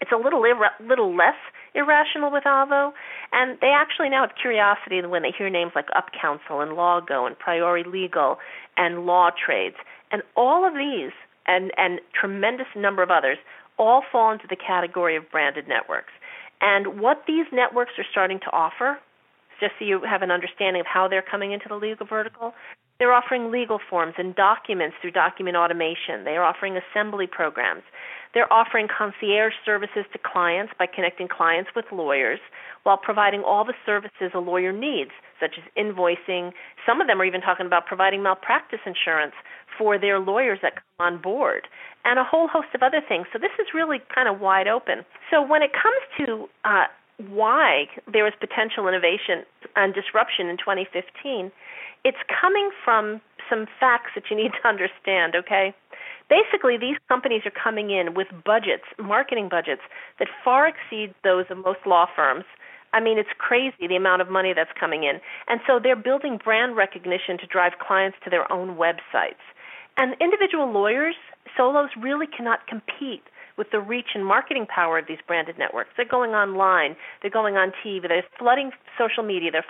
It's 0.00 0.12
a 0.12 0.16
little 0.16 0.42
little 0.80 1.16
less 1.16 1.36
irrational 1.74 2.30
with 2.30 2.44
Avvo, 2.44 2.92
and 3.32 3.58
they 3.60 3.72
actually 3.74 4.08
now 4.08 4.26
have 4.26 4.36
curiosity 4.40 5.04
when 5.04 5.22
they 5.22 5.32
hear 5.36 5.50
names 5.50 5.72
like 5.74 5.86
Up 5.96 6.06
UpCounsel 6.12 6.62
and 6.62 6.72
LawGo 6.72 7.26
and 7.26 7.38
Priori 7.38 7.84
Legal 7.84 8.38
and 8.76 9.06
Law 9.06 9.30
Trades, 9.30 9.76
and 10.12 10.22
all 10.36 10.66
of 10.66 10.74
these 10.74 11.12
and 11.46 11.72
and 11.76 12.00
tremendous 12.18 12.68
number 12.76 13.02
of 13.02 13.10
others 13.10 13.38
all 13.78 14.02
fall 14.10 14.32
into 14.32 14.46
the 14.48 14.56
category 14.56 15.16
of 15.16 15.30
branded 15.30 15.66
networks. 15.68 16.12
And 16.60 17.00
what 17.00 17.22
these 17.26 17.46
networks 17.52 17.92
are 17.98 18.06
starting 18.10 18.40
to 18.40 18.50
offer, 18.52 18.98
just 19.60 19.72
so 19.78 19.84
you 19.84 20.00
have 20.08 20.22
an 20.22 20.30
understanding 20.30 20.80
of 20.80 20.86
how 20.86 21.08
they're 21.08 21.22
coming 21.22 21.52
into 21.52 21.68
the 21.68 21.76
legal 21.76 22.06
vertical, 22.06 22.54
they're 22.98 23.12
offering 23.12 23.50
legal 23.50 23.78
forms 23.88 24.14
and 24.18 24.34
documents 24.34 24.96
through 25.00 25.12
document 25.12 25.56
automation. 25.56 26.24
They 26.24 26.36
are 26.36 26.44
offering 26.44 26.76
assembly 26.76 27.26
programs. 27.26 27.82
They're 28.34 28.52
offering 28.52 28.88
concierge 28.88 29.54
services 29.64 30.04
to 30.12 30.18
clients 30.18 30.72
by 30.78 30.86
connecting 30.86 31.28
clients 31.28 31.70
with 31.74 31.86
lawyers 31.92 32.40
while 32.82 32.96
providing 32.96 33.42
all 33.42 33.64
the 33.64 33.74
services 33.86 34.32
a 34.34 34.38
lawyer 34.38 34.72
needs, 34.72 35.10
such 35.40 35.54
as 35.58 35.64
invoicing. 35.76 36.52
Some 36.84 37.00
of 37.00 37.06
them 37.06 37.20
are 37.20 37.24
even 37.24 37.40
talking 37.40 37.66
about 37.66 37.86
providing 37.86 38.22
malpractice 38.22 38.80
insurance 38.84 39.34
for 39.78 39.98
their 39.98 40.18
lawyers 40.18 40.58
that 40.62 40.74
come 40.74 41.14
on 41.14 41.22
board, 41.22 41.68
and 42.04 42.18
a 42.18 42.24
whole 42.24 42.48
host 42.48 42.68
of 42.74 42.82
other 42.82 43.00
things. 43.06 43.26
So 43.32 43.38
this 43.38 43.52
is 43.60 43.68
really 43.74 43.98
kind 44.12 44.28
of 44.28 44.40
wide 44.40 44.66
open. 44.66 45.04
So 45.30 45.40
when 45.40 45.62
it 45.62 45.70
comes 45.72 46.02
to 46.26 46.48
uh, 46.64 46.86
why 47.28 47.86
there 48.10 48.24
was 48.24 48.32
potential 48.38 48.88
innovation 48.88 49.44
and 49.76 49.94
disruption 49.94 50.48
in 50.48 50.56
2015, 50.56 51.50
it's 52.04 52.18
coming 52.40 52.70
from 52.84 53.20
some 53.48 53.66
facts 53.80 54.12
that 54.14 54.24
you 54.30 54.36
need 54.36 54.52
to 54.62 54.68
understand, 54.68 55.34
okay? 55.34 55.74
Basically, 56.28 56.76
these 56.76 56.96
companies 57.08 57.42
are 57.46 57.50
coming 57.52 57.90
in 57.90 58.14
with 58.14 58.28
budgets, 58.44 58.84
marketing 58.98 59.48
budgets, 59.48 59.80
that 60.18 60.28
far 60.44 60.68
exceed 60.68 61.14
those 61.24 61.46
of 61.50 61.58
most 61.58 61.80
law 61.86 62.06
firms. 62.14 62.44
I 62.92 63.00
mean, 63.00 63.18
it's 63.18 63.32
crazy 63.38 63.86
the 63.88 63.96
amount 63.96 64.22
of 64.22 64.30
money 64.30 64.52
that's 64.54 64.72
coming 64.78 65.04
in. 65.04 65.20
And 65.48 65.60
so 65.66 65.78
they're 65.82 65.96
building 65.96 66.38
brand 66.42 66.76
recognition 66.76 67.38
to 67.38 67.46
drive 67.46 67.72
clients 67.80 68.18
to 68.24 68.30
their 68.30 68.50
own 68.52 68.76
websites. 68.76 69.40
And 69.96 70.14
individual 70.20 70.70
lawyers, 70.70 71.16
solos, 71.56 71.90
really 72.00 72.26
cannot 72.26 72.66
compete 72.66 73.24
with 73.56 73.70
the 73.72 73.80
reach 73.80 74.14
and 74.14 74.24
marketing 74.24 74.66
power 74.66 74.98
of 74.98 75.06
these 75.08 75.18
branded 75.26 75.58
networks. 75.58 75.90
They're 75.96 76.06
going 76.06 76.30
online, 76.30 76.94
they're 77.20 77.30
going 77.30 77.56
on 77.56 77.72
TV, 77.84 78.06
they're 78.06 78.24
flooding 78.38 78.70
social 78.96 79.24
media, 79.24 79.50
they're 79.50 79.64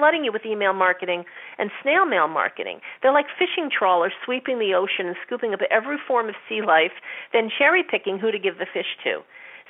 flooding 0.00 0.24
you 0.24 0.32
with 0.32 0.48
email 0.48 0.72
marketing 0.72 1.28
and 1.60 1.68
snail 1.82 2.06
mail 2.08 2.26
marketing. 2.26 2.80
They're 3.02 3.12
like 3.12 3.28
fishing 3.36 3.68
trawlers 3.68 4.16
sweeping 4.24 4.58
the 4.58 4.72
ocean 4.72 5.12
and 5.12 5.16
scooping 5.26 5.52
up 5.52 5.60
every 5.70 6.00
form 6.08 6.32
of 6.32 6.40
sea 6.48 6.64
life, 6.64 6.96
then 7.36 7.52
cherry 7.52 7.84
picking 7.84 8.18
who 8.18 8.32
to 8.32 8.38
give 8.40 8.56
the 8.56 8.64
fish 8.64 8.96
to. 9.04 9.20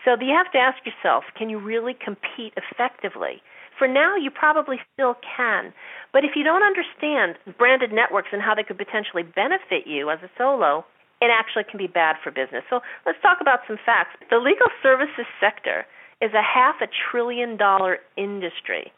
So 0.07 0.15
you 0.15 0.33
have 0.33 0.53
to 0.53 0.59
ask 0.63 0.79
yourself, 0.87 1.25
can 1.37 1.51
you 1.51 1.59
really 1.59 1.99
compete 1.99 2.55
effectively? 2.55 3.43
For 3.77 3.89
now, 3.89 4.15
you 4.15 4.31
probably 4.31 4.79
still 4.95 5.17
can. 5.19 5.73
But 6.13 6.23
if 6.23 6.33
you 6.37 6.45
don't 6.45 6.63
understand 6.63 7.37
branded 7.59 7.93
networks 7.93 8.29
and 8.33 8.41
how 8.41 8.55
they 8.55 8.63
could 8.63 8.79
potentially 8.79 9.25
benefit 9.25 9.87
you 9.87 10.11
as 10.11 10.21
a 10.23 10.31
solo, 10.39 10.85
it 11.21 11.29
actually 11.33 11.65
can 11.69 11.79
be 11.79 11.87
bad 11.87 12.17
for 12.23 12.31
business. 12.31 12.63
So 12.71 12.81
let's 13.05 13.19
talk 13.21 13.39
about 13.41 13.61
some 13.67 13.79
facts. 13.85 14.17
The 14.31 14.39
legal 14.39 14.69
services 14.83 15.27
sector 15.41 15.85
is 16.23 16.33
a 16.33 16.45
half 16.45 16.77
a 16.81 16.89
trillion 16.89 17.57
dollar 17.57 17.99
industry. 18.17 18.93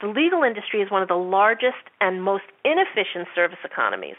The 0.00 0.08
legal 0.08 0.42
industry 0.42 0.80
is 0.82 0.90
one 0.90 1.02
of 1.02 1.08
the 1.08 1.14
largest 1.14 1.88
and 2.00 2.22
most 2.22 2.44
inefficient 2.64 3.28
service 3.34 3.58
economies. 3.64 4.16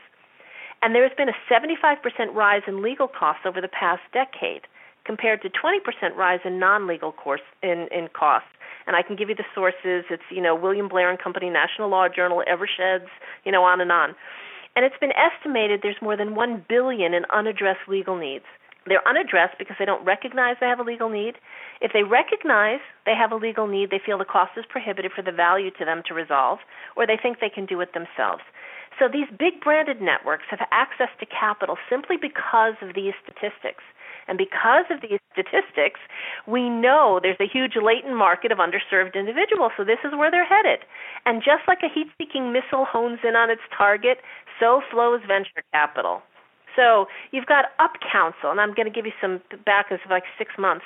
And 0.82 0.94
there 0.94 1.08
has 1.08 1.16
been 1.18 1.30
a 1.30 1.38
75% 1.52 1.98
rise 2.34 2.62
in 2.68 2.82
legal 2.82 3.08
costs 3.08 3.44
over 3.46 3.62
the 3.62 3.68
past 3.68 4.02
decade 4.14 4.62
compared 5.06 5.42
to 5.44 5.50
20% 5.50 6.16
rise 6.16 6.40
in 6.44 6.60
non-legal 6.60 7.12
course 7.12 7.42
in, 7.62 7.88
in 7.92 8.10
costs. 8.14 8.50
And 8.88 8.96
I 8.96 9.02
can 9.02 9.16
give 9.16 9.30
you 9.30 9.36
the 9.36 9.46
sources. 9.54 10.06
It's, 10.10 10.24
you 10.30 10.42
know, 10.42 10.56
William 10.56 10.88
Blair 10.88 11.10
and 11.10 11.20
Company, 11.20 11.50
National 11.50 11.90
Law 11.90 12.08
Journal, 12.08 12.44
Eversheds, 12.48 13.08
you 13.44 13.52
know, 13.52 13.64
on 13.64 13.82
and 13.82 13.92
on. 13.92 14.16
And 14.76 14.84
it's 14.84 14.98
been 15.00 15.14
estimated 15.14 15.80
there's 15.82 16.02
more 16.02 16.18
than 16.18 16.36
1 16.36 16.66
billion 16.68 17.14
in 17.14 17.26
unaddressed 17.34 17.88
legal 17.88 18.18
needs. 18.18 18.46
They're 18.86 19.08
unaddressed 19.08 19.58
because 19.58 19.76
they 19.80 19.86
don't 19.86 20.06
recognize 20.06 20.58
they 20.60 20.68
have 20.68 20.80
a 20.80 20.84
legal 20.84 21.10
need. 21.10 21.36
If 21.82 21.92
they 21.92 22.04
recognize 22.04 22.80
they 23.06 23.16
have 23.16 23.32
a 23.32 23.36
legal 23.36 23.68
need, 23.68 23.90
they 23.90 24.02
feel 24.04 24.18
the 24.18 24.26
cost 24.26 24.52
is 24.58 24.66
prohibitive 24.70 25.12
for 25.16 25.24
the 25.24 25.32
value 25.32 25.72
to 25.80 25.86
them 25.86 26.04
to 26.08 26.14
resolve, 26.14 26.60
or 26.96 27.08
they 27.08 27.18
think 27.18 27.40
they 27.40 27.50
can 27.50 27.66
do 27.66 27.82
it 27.82 27.94
themselves. 27.94 28.44
So 29.00 29.10
these 29.12 29.28
big 29.28 29.60
branded 29.60 30.02
networks 30.02 30.46
have 30.50 30.62
access 30.72 31.10
to 31.20 31.26
capital 31.26 31.78
simply 31.90 32.16
because 32.16 32.76
of 32.82 32.96
these 32.96 33.14
statistics. 33.24 33.84
And 34.28 34.38
because 34.38 34.86
of 34.90 35.02
these 35.02 35.20
statistics, 35.34 36.00
we 36.48 36.70
know 36.70 37.20
there's 37.22 37.40
a 37.40 37.50
huge 37.52 37.74
latent 37.76 38.16
market 38.16 38.52
of 38.52 38.58
underserved 38.58 39.14
individuals. 39.14 39.74
So 39.78 39.84
this 39.84 40.00
is 40.06 40.14
where 40.14 40.32
they're 40.32 40.46
headed. 40.46 40.86
And 41.26 41.44
just 41.44 41.68
like 41.68 41.84
a 41.84 41.94
heat 41.94 42.08
seeking 42.18 42.54
missile 42.54 42.86
hones 42.86 43.20
in 43.24 43.36
on 43.36 43.50
its 43.50 43.62
target, 43.76 44.18
so 44.60 44.82
flows 44.90 45.22
venture 45.28 45.62
capital. 45.74 46.22
So 46.76 47.08
you've 47.32 47.46
got 47.46 47.66
Up 47.80 47.94
council, 48.12 48.52
and 48.52 48.60
I'm 48.60 48.74
going 48.74 48.86
to 48.86 48.94
give 48.94 49.06
you 49.06 49.14
some 49.22 49.42
back 49.66 49.88
as 49.92 50.00
of 50.04 50.12
like 50.12 50.24
six 50.38 50.54
months. 50.58 50.86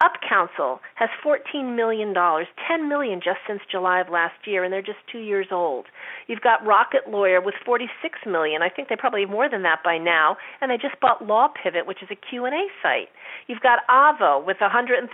Up 0.00 0.12
Counsel 0.28 0.78
has 0.94 1.08
$14 1.26 1.74
million, 1.74 2.14
10 2.14 2.88
million 2.88 3.18
just 3.18 3.38
since 3.48 3.60
July 3.68 4.00
of 4.00 4.08
last 4.08 4.46
year, 4.46 4.62
and 4.62 4.72
they're 4.72 4.80
just 4.80 5.02
two 5.10 5.18
years 5.18 5.48
old. 5.50 5.86
You've 6.28 6.40
got 6.40 6.64
Rocket 6.64 7.10
Lawyer 7.10 7.40
with 7.40 7.56
46 7.66 7.90
million. 8.24 8.62
I 8.62 8.68
think 8.68 8.88
they 8.88 8.94
probably 8.94 9.22
have 9.22 9.30
more 9.30 9.50
than 9.50 9.62
that 9.64 9.82
by 9.82 9.98
now, 9.98 10.36
and 10.60 10.70
they 10.70 10.76
just 10.76 11.00
bought 11.00 11.26
Law 11.26 11.48
Pivot, 11.48 11.84
which 11.88 12.00
is 12.00 12.08
a 12.12 12.14
Q&A 12.14 12.68
site. 12.80 13.08
You've 13.48 13.60
got 13.60 13.80
Avvo 13.90 14.44
with 14.46 14.58
$132 14.58 15.10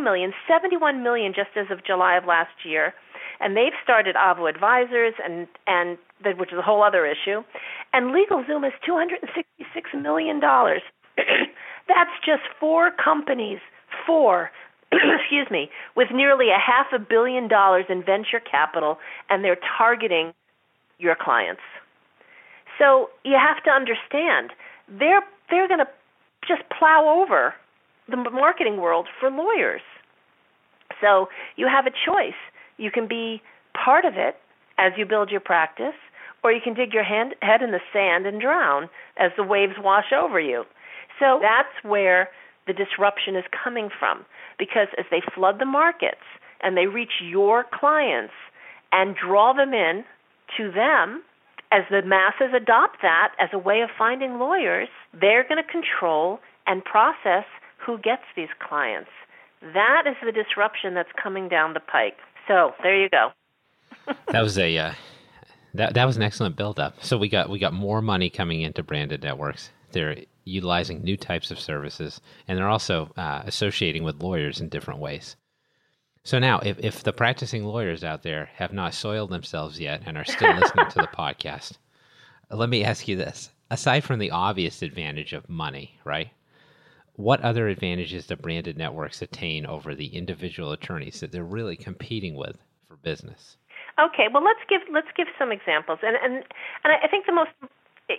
million, 0.00 0.32
$71 0.48 1.02
million 1.02 1.32
just 1.34 1.50
as 1.56 1.66
of 1.72 1.84
July 1.84 2.16
of 2.16 2.24
last 2.24 2.54
year, 2.64 2.94
and 3.40 3.56
they've 3.56 3.74
started 3.82 4.14
Avvo 4.14 4.48
Advisors, 4.48 5.14
and 5.24 5.48
and 5.66 5.98
which 6.38 6.52
is 6.52 6.58
a 6.58 6.62
whole 6.62 6.84
other 6.84 7.04
issue, 7.04 7.42
and 7.92 8.14
LegalZoom 8.14 8.64
is 8.64 8.74
$266 8.86 10.00
million. 10.00 10.40
That's 11.88 12.14
just 12.24 12.42
four 12.60 12.92
companies 13.02 13.58
four 14.10 14.50
excuse 14.92 15.46
me, 15.52 15.70
with 15.94 16.08
nearly 16.12 16.48
a 16.50 16.58
half 16.58 16.86
a 16.92 16.98
billion 16.98 17.46
dollars 17.46 17.84
in 17.88 18.02
venture 18.02 18.40
capital, 18.40 18.98
and 19.28 19.44
they're 19.44 19.58
targeting 19.78 20.32
your 20.98 21.14
clients. 21.14 21.62
So 22.76 23.10
you 23.24 23.38
have 23.38 23.62
to 23.64 23.70
understand 23.70 24.50
they're 24.88 25.22
they're 25.48 25.68
going 25.68 25.78
to 25.78 25.88
just 26.46 26.62
plow 26.76 27.22
over 27.22 27.54
the 28.08 28.16
marketing 28.16 28.78
world 28.80 29.06
for 29.20 29.30
lawyers. 29.30 29.82
So 31.00 31.28
you 31.56 31.68
have 31.68 31.86
a 31.86 31.90
choice. 31.90 32.38
You 32.76 32.90
can 32.90 33.06
be 33.06 33.42
part 33.74 34.04
of 34.04 34.14
it 34.16 34.36
as 34.78 34.92
you 34.96 35.06
build 35.06 35.30
your 35.30 35.40
practice, 35.40 35.94
or 36.42 36.50
you 36.50 36.60
can 36.62 36.74
dig 36.74 36.92
your 36.92 37.04
hand, 37.04 37.34
head 37.42 37.62
in 37.62 37.70
the 37.70 37.80
sand 37.92 38.26
and 38.26 38.40
drown 38.40 38.88
as 39.16 39.30
the 39.36 39.44
waves 39.44 39.74
wash 39.78 40.12
over 40.12 40.40
you. 40.40 40.64
So 41.20 41.38
that's 41.40 41.84
where 41.84 42.30
the 42.70 42.84
disruption 42.84 43.34
is 43.34 43.44
coming 43.64 43.88
from. 43.98 44.24
Because 44.58 44.88
as 44.98 45.06
they 45.10 45.22
flood 45.34 45.58
the 45.58 45.64
markets 45.64 46.22
and 46.62 46.76
they 46.76 46.86
reach 46.86 47.20
your 47.20 47.64
clients 47.72 48.34
and 48.92 49.16
draw 49.16 49.52
them 49.52 49.74
in 49.74 50.04
to 50.56 50.70
them, 50.70 51.22
as 51.72 51.82
the 51.90 52.02
masses 52.02 52.54
adopt 52.54 53.02
that 53.02 53.32
as 53.40 53.48
a 53.52 53.58
way 53.58 53.80
of 53.80 53.90
finding 53.96 54.38
lawyers, 54.38 54.88
they're 55.20 55.44
going 55.44 55.62
to 55.62 55.70
control 55.70 56.40
and 56.66 56.84
process 56.84 57.44
who 57.84 57.98
gets 57.98 58.22
these 58.36 58.48
clients. 58.66 59.10
That 59.74 60.04
is 60.06 60.16
the 60.24 60.32
disruption 60.32 60.94
that's 60.94 61.10
coming 61.20 61.48
down 61.48 61.74
the 61.74 61.80
pike. 61.80 62.18
So 62.48 62.72
there 62.82 63.00
you 63.00 63.08
go. 63.08 63.30
that 64.28 64.42
was 64.42 64.58
a 64.58 64.76
uh, 64.76 64.92
that 65.74 65.94
that 65.94 66.04
was 66.04 66.16
an 66.16 66.22
excellent 66.22 66.56
build 66.56 66.80
up. 66.80 67.04
So 67.04 67.18
we 67.18 67.28
got 67.28 67.50
we 67.50 67.58
got 67.58 67.72
more 67.72 68.00
money 68.00 68.30
coming 68.30 68.62
into 68.62 68.82
branded 68.82 69.22
networks. 69.22 69.70
They're 69.92 70.24
utilizing 70.44 71.02
new 71.02 71.16
types 71.16 71.50
of 71.50 71.60
services, 71.60 72.20
and 72.46 72.56
they're 72.56 72.68
also 72.68 73.10
uh, 73.16 73.42
associating 73.44 74.04
with 74.04 74.22
lawyers 74.22 74.60
in 74.60 74.68
different 74.68 75.00
ways. 75.00 75.36
So 76.22 76.38
now, 76.38 76.58
if, 76.60 76.78
if 76.78 77.02
the 77.02 77.12
practicing 77.12 77.64
lawyers 77.64 78.04
out 78.04 78.22
there 78.22 78.50
have 78.54 78.72
not 78.72 78.94
soiled 78.94 79.30
themselves 79.30 79.80
yet 79.80 80.02
and 80.04 80.18
are 80.18 80.24
still 80.24 80.54
listening 80.54 80.90
to 80.90 80.98
the 80.98 81.08
podcast, 81.18 81.78
let 82.50 82.68
me 82.68 82.84
ask 82.84 83.08
you 83.08 83.16
this. 83.16 83.50
Aside 83.70 84.04
from 84.04 84.18
the 84.18 84.30
obvious 84.30 84.82
advantage 84.82 85.32
of 85.32 85.48
money, 85.48 85.98
right? 86.04 86.30
What 87.14 87.40
other 87.42 87.68
advantages 87.68 88.26
do 88.26 88.36
branded 88.36 88.76
networks 88.76 89.22
attain 89.22 89.66
over 89.66 89.94
the 89.94 90.06
individual 90.06 90.72
attorneys 90.72 91.20
that 91.20 91.32
they're 91.32 91.44
really 91.44 91.76
competing 91.76 92.34
with 92.34 92.56
for 92.88 92.96
business? 92.96 93.56
Okay, 93.98 94.28
well 94.32 94.42
let's 94.42 94.60
give 94.68 94.80
let's 94.92 95.10
give 95.16 95.26
some 95.38 95.52
examples, 95.52 95.98
and 96.02 96.16
and 96.22 96.44
and 96.84 96.92
I 97.02 97.06
think 97.08 97.26
the 97.26 97.32
most 97.32 97.50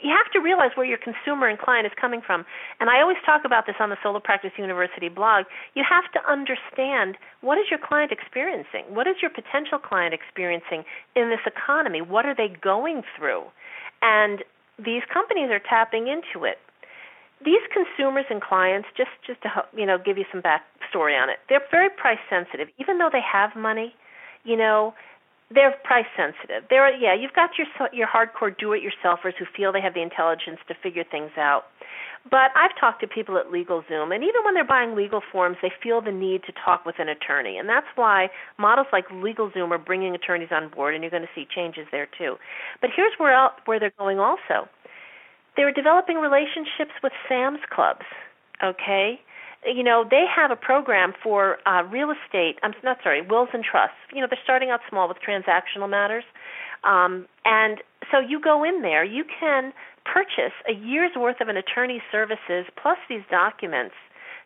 you 0.02 0.10
have 0.16 0.32
to 0.34 0.40
realize 0.40 0.72
where 0.76 0.86
your 0.86 0.98
consumer 0.98 1.48
and 1.48 1.60
client 1.60 1.86
is 1.86 1.92
coming 2.00 2.22
from. 2.26 2.46
And 2.80 2.90
I 2.90 3.02
always 3.02 3.18
talk 3.26 3.42
about 3.46 3.66
this 3.66 3.76
on 3.80 3.90
the 3.90 3.98
Solo 4.02 4.20
Practice 4.20 4.52
University 4.58 5.10
blog. 5.10 5.46
You 5.76 5.84
have 5.88 6.08
to 6.14 6.20
understand 6.30 7.18
what 7.42 7.58
is 7.58 7.66
your 7.70 7.80
client 7.80 8.12
experiencing? 8.12 8.86
What 8.90 9.08
is 9.08 9.16
your 9.22 9.32
potential 9.32 9.80
client 9.80 10.14
experiencing 10.14 10.84
in 11.16 11.30
this 11.30 11.44
economy? 11.46 12.02
What 12.02 12.26
are 12.26 12.36
they 12.36 12.48
going 12.48 13.04
through? 13.18 13.44
And 14.02 14.44
these 14.78 15.04
companies 15.12 15.50
are 15.52 15.62
tapping 15.62 16.08
into 16.08 16.46
it. 16.46 16.58
These 17.44 17.62
consumers 17.74 18.26
and 18.30 18.42
clients, 18.42 18.88
just 18.96 19.10
just 19.26 19.42
to 19.42 19.50
you 19.76 19.86
know 19.86 19.98
give 19.98 20.18
you 20.18 20.26
some 20.32 20.42
backstory 20.42 21.20
on 21.20 21.30
it, 21.30 21.38
they're 21.50 21.66
very 21.72 21.90
price 21.90 22.22
sensitive. 22.30 22.68
Even 22.78 23.00
though 23.00 23.10
they 23.12 23.22
have 23.22 23.56
money, 23.56 23.96
you 24.44 24.56
know, 24.56 24.94
they're 25.54 25.76
price 25.84 26.06
sensitive. 26.16 26.64
They're 26.70 26.96
yeah, 26.96 27.14
you've 27.14 27.34
got 27.34 27.52
your 27.58 27.68
your 27.94 28.08
hardcore 28.08 28.58
do-it-yourselfers 28.58 29.34
who 29.38 29.46
feel 29.56 29.72
they 29.72 29.82
have 29.82 29.94
the 29.94 30.02
intelligence 30.02 30.60
to 30.68 30.76
figure 30.82 31.04
things 31.10 31.32
out. 31.38 31.64
But 32.30 32.52
I've 32.56 32.78
talked 32.80 33.02
to 33.02 33.08
people 33.08 33.38
at 33.38 33.48
LegalZoom, 33.48 34.14
and 34.14 34.24
even 34.24 34.46
when 34.46 34.54
they're 34.54 34.64
buying 34.64 34.96
legal 34.96 35.22
forms, 35.32 35.58
they 35.62 35.72
feel 35.82 36.02
the 36.02 36.12
need 36.12 36.44
to 36.44 36.54
talk 36.64 36.86
with 36.86 37.00
an 37.00 37.10
attorney, 37.10 37.58
and 37.58 37.68
that's 37.68 37.88
why 37.96 38.30
models 38.60 38.86
like 38.94 39.08
LegalZoom 39.10 39.72
are 39.72 39.80
bringing 39.80 40.14
attorneys 40.14 40.52
on 40.52 40.70
board, 40.70 40.94
and 40.94 41.04
you're 41.04 41.10
going 41.10 41.24
to 41.24 41.34
see 41.34 41.48
changes 41.50 41.88
there 41.92 42.08
too. 42.18 42.36
But 42.80 42.92
here's 42.96 43.14
where 43.18 43.50
where 43.66 43.80
they're 43.80 43.94
going 43.98 44.20
also. 44.20 44.70
They're 45.58 45.74
developing 45.74 46.18
relationships 46.18 46.94
with 47.04 47.12
Sam's 47.28 47.60
clubs. 47.74 48.06
Okay, 48.64 49.20
you 49.66 49.84
know 49.84 50.06
they 50.10 50.26
have 50.34 50.52
a 50.52 50.56
program 50.56 51.14
for 51.22 51.58
uh, 51.68 51.84
real 51.84 52.12
estate. 52.12 52.58
I'm 52.64 52.74
not 52.84 52.98
sorry, 53.04 53.22
wills 53.22 53.50
and 53.54 53.64
trusts. 53.64 53.98
You 54.14 54.22
know 54.22 54.28
they're 54.30 54.40
starting 54.44 54.70
out 54.70 54.82
small 54.90 55.08
with 55.08 55.18
transactional 55.18 55.90
matters, 55.90 56.24
um, 56.84 57.28
and 57.46 57.80
so 58.12 58.20
you 58.20 58.42
go 58.42 58.64
in 58.64 58.82
there. 58.82 59.04
You 59.04 59.24
can 59.40 59.74
purchase 60.06 60.54
a 60.68 60.74
year's 60.74 61.12
worth 61.16 61.42
of 61.42 61.48
an 61.48 61.58
attorney's 61.58 62.02
services 62.12 62.66
plus 62.82 62.98
these 63.10 63.22
documents. 63.30 63.96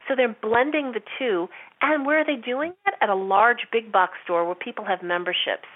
So 0.07 0.15
they're 0.15 0.35
blending 0.41 0.91
the 0.93 1.01
two. 1.17 1.47
And 1.81 2.05
where 2.05 2.19
are 2.19 2.25
they 2.25 2.35
doing 2.35 2.73
it? 2.85 2.93
At 3.01 3.09
a 3.09 3.15
large 3.15 3.67
big 3.71 3.91
box 3.91 4.13
store 4.23 4.45
where 4.45 4.55
people 4.55 4.85
have 4.85 5.01
memberships. 5.01 5.67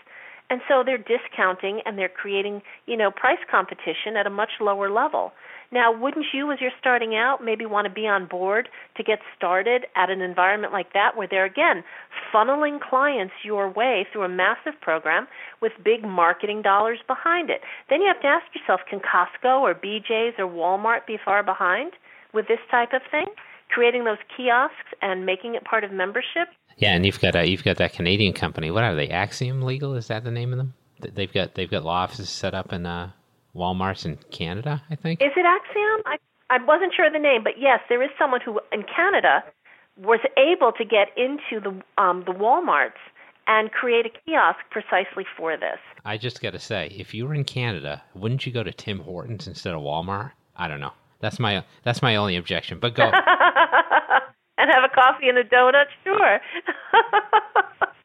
And 0.50 0.62
so 0.68 0.84
they're 0.84 0.98
discounting 0.98 1.82
and 1.86 1.98
they're 1.98 2.10
creating, 2.10 2.62
you 2.88 2.98
know, 2.98 3.12
price 3.12 3.40
competition 3.50 4.18
at 4.18 4.26
a 4.26 4.32
much 4.32 4.50
lower 4.60 4.90
level. 4.90 5.32
Now, 5.72 5.92
wouldn't 5.92 6.26
you, 6.34 6.52
as 6.52 6.60
you're 6.60 6.72
starting 6.80 7.16
out, 7.16 7.44
maybe 7.44 7.66
want 7.66 7.86
to 7.86 7.94
be 7.94 8.08
on 8.08 8.26
board 8.26 8.70
to 8.98 9.04
get 9.04 9.20
started 9.38 9.86
at 9.96 10.10
an 10.10 10.20
environment 10.22 10.74
like 10.74 10.94
that 10.94 11.16
where 11.16 11.28
they're, 11.30 11.46
again, 11.46 11.84
funneling 12.34 12.80
clients 12.82 13.34
your 13.44 13.70
way 13.70 14.08
through 14.12 14.24
a 14.24 14.30
massive 14.30 14.74
program 14.82 15.28
with 15.62 15.72
big 15.84 16.04
marketing 16.04 16.64
dollars 16.64 17.00
behind 17.06 17.52
it? 17.52 17.62
Then 17.90 18.02
you 18.02 18.08
have 18.08 18.22
to 18.22 18.28
ask 18.28 18.46
yourself 18.56 18.82
can 18.90 19.00
Costco 19.00 19.62
or 19.62 19.76
BJ's 19.76 20.40
or 20.40 20.48
Walmart 20.48 21.06
be 21.06 21.18
far 21.24 21.44
behind 21.44 21.94
with 22.34 22.48
this 22.48 22.60
type 22.72 22.94
of 22.94 23.02
thing? 23.12 23.28
Creating 23.70 24.06
those 24.06 24.18
kiosks 24.36 24.94
and 25.04 25.28
making 25.28 25.54
it 25.54 25.64
part 25.64 25.84
of 25.84 25.92
membership? 25.92 26.48
Yeah, 26.78 26.96
and 26.96 27.06
you've 27.06 27.20
got 27.20 27.36
a, 27.36 27.48
you've 27.48 27.64
got 27.64 27.78
that 27.78 27.94
Canadian 27.94 28.34
company. 28.34 28.72
What 28.72 28.84
are 28.84 28.96
they? 28.96 29.10
Axiom 29.10 29.62
Legal 29.62 29.94
is 29.94 30.08
that 30.08 30.24
the 30.24 30.32
name 30.32 30.52
of 30.52 30.58
them? 30.58 30.74
They've 31.00 31.32
got 31.32 31.54
they've 31.56 31.70
got 31.70 31.84
law 31.84 32.04
offices 32.04 32.30
set 32.30 32.54
up 32.54 32.74
in 32.74 32.86
uh, 32.86 33.12
Walmart's 33.60 34.06
in 34.06 34.18
Canada, 34.32 34.82
I 34.90 34.96
think. 34.96 35.22
Is 35.22 35.32
it 35.36 35.46
Axiom? 35.46 36.02
I 36.06 36.18
I 36.50 36.64
wasn't 36.66 36.94
sure 36.96 37.06
of 37.06 37.14
the 37.14 37.20
name, 37.20 37.44
but 37.44 37.54
yes, 37.60 37.80
there 37.90 38.02
is 38.02 38.10
someone 38.18 38.42
who 38.42 38.60
in 38.72 38.84
Canada 38.84 39.44
was 39.98 40.20
able 40.38 40.72
to 40.72 40.86
get 40.86 41.10
into 41.18 41.60
the 41.62 42.02
um, 42.02 42.24
the 42.26 42.32
WalMarts 42.32 43.00
and 43.48 43.72
create 43.72 44.06
a 44.06 44.10
kiosk 44.10 44.60
precisely 44.70 45.26
for 45.36 45.58
this. 45.58 45.80
I 46.06 46.18
just 46.18 46.42
got 46.42 46.52
to 46.52 46.60
say, 46.60 46.88
if 46.98 47.14
you 47.14 47.28
were 47.28 47.34
in 47.34 47.44
Canada, 47.44 48.02
wouldn't 48.14 48.46
you 48.46 48.54
go 48.54 48.64
to 48.64 48.72
Tim 48.72 49.00
Hortons 49.00 49.48
instead 49.48 49.74
of 49.74 49.82
Walmart? 49.82 50.32
I 50.56 50.68
don't 50.68 50.80
know. 50.80 50.94
That's 51.20 51.40
my 51.40 51.64
that's 51.84 52.02
my 52.02 52.16
only 52.16 52.38
objection. 52.38 52.80
But 52.80 52.96
go 52.96 53.04
and 54.58 54.72
have 54.72 54.84
a 54.84 54.96
coffee 54.96 55.30
and 55.30 55.38
a 55.38 55.44
donut. 55.44 55.86
Sure. 56.04 56.40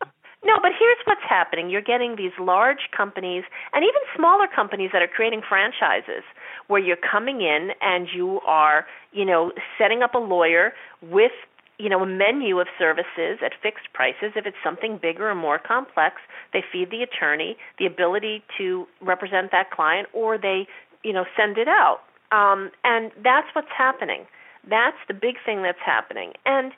No, 0.44 0.58
but 0.60 0.72
here's 0.78 0.98
what's 1.06 1.24
happening. 1.26 1.70
You're 1.70 1.80
getting 1.80 2.16
these 2.16 2.32
large 2.38 2.90
companies 2.94 3.44
and 3.72 3.82
even 3.82 4.00
smaller 4.14 4.46
companies 4.46 4.90
that 4.92 5.00
are 5.00 5.08
creating 5.08 5.40
franchises 5.48 6.22
where 6.66 6.80
you're 6.80 6.98
coming 7.00 7.40
in 7.40 7.70
and 7.80 8.08
you 8.14 8.40
are, 8.46 8.84
you 9.12 9.24
know, 9.24 9.52
setting 9.78 10.02
up 10.02 10.14
a 10.14 10.18
lawyer 10.18 10.74
with, 11.00 11.32
you 11.78 11.88
know, 11.88 12.02
a 12.02 12.06
menu 12.06 12.60
of 12.60 12.66
services 12.78 13.38
at 13.42 13.52
fixed 13.62 13.88
prices. 13.94 14.32
If 14.36 14.44
it's 14.44 14.56
something 14.62 14.98
bigger 15.00 15.30
or 15.30 15.34
more 15.34 15.58
complex, 15.58 16.16
they 16.52 16.62
feed 16.70 16.90
the 16.90 17.02
attorney 17.02 17.56
the 17.78 17.86
ability 17.86 18.42
to 18.58 18.86
represent 19.00 19.50
that 19.52 19.70
client 19.70 20.08
or 20.12 20.36
they, 20.36 20.66
you 21.02 21.14
know, 21.14 21.24
send 21.38 21.56
it 21.56 21.68
out. 21.68 22.00
Um, 22.32 22.70
and 22.84 23.12
that's 23.22 23.48
what's 23.54 23.72
happening. 23.76 24.26
That's 24.68 24.96
the 25.08 25.14
big 25.14 25.36
thing 25.44 25.62
that's 25.62 25.78
happening. 25.84 26.32
And 26.44 26.72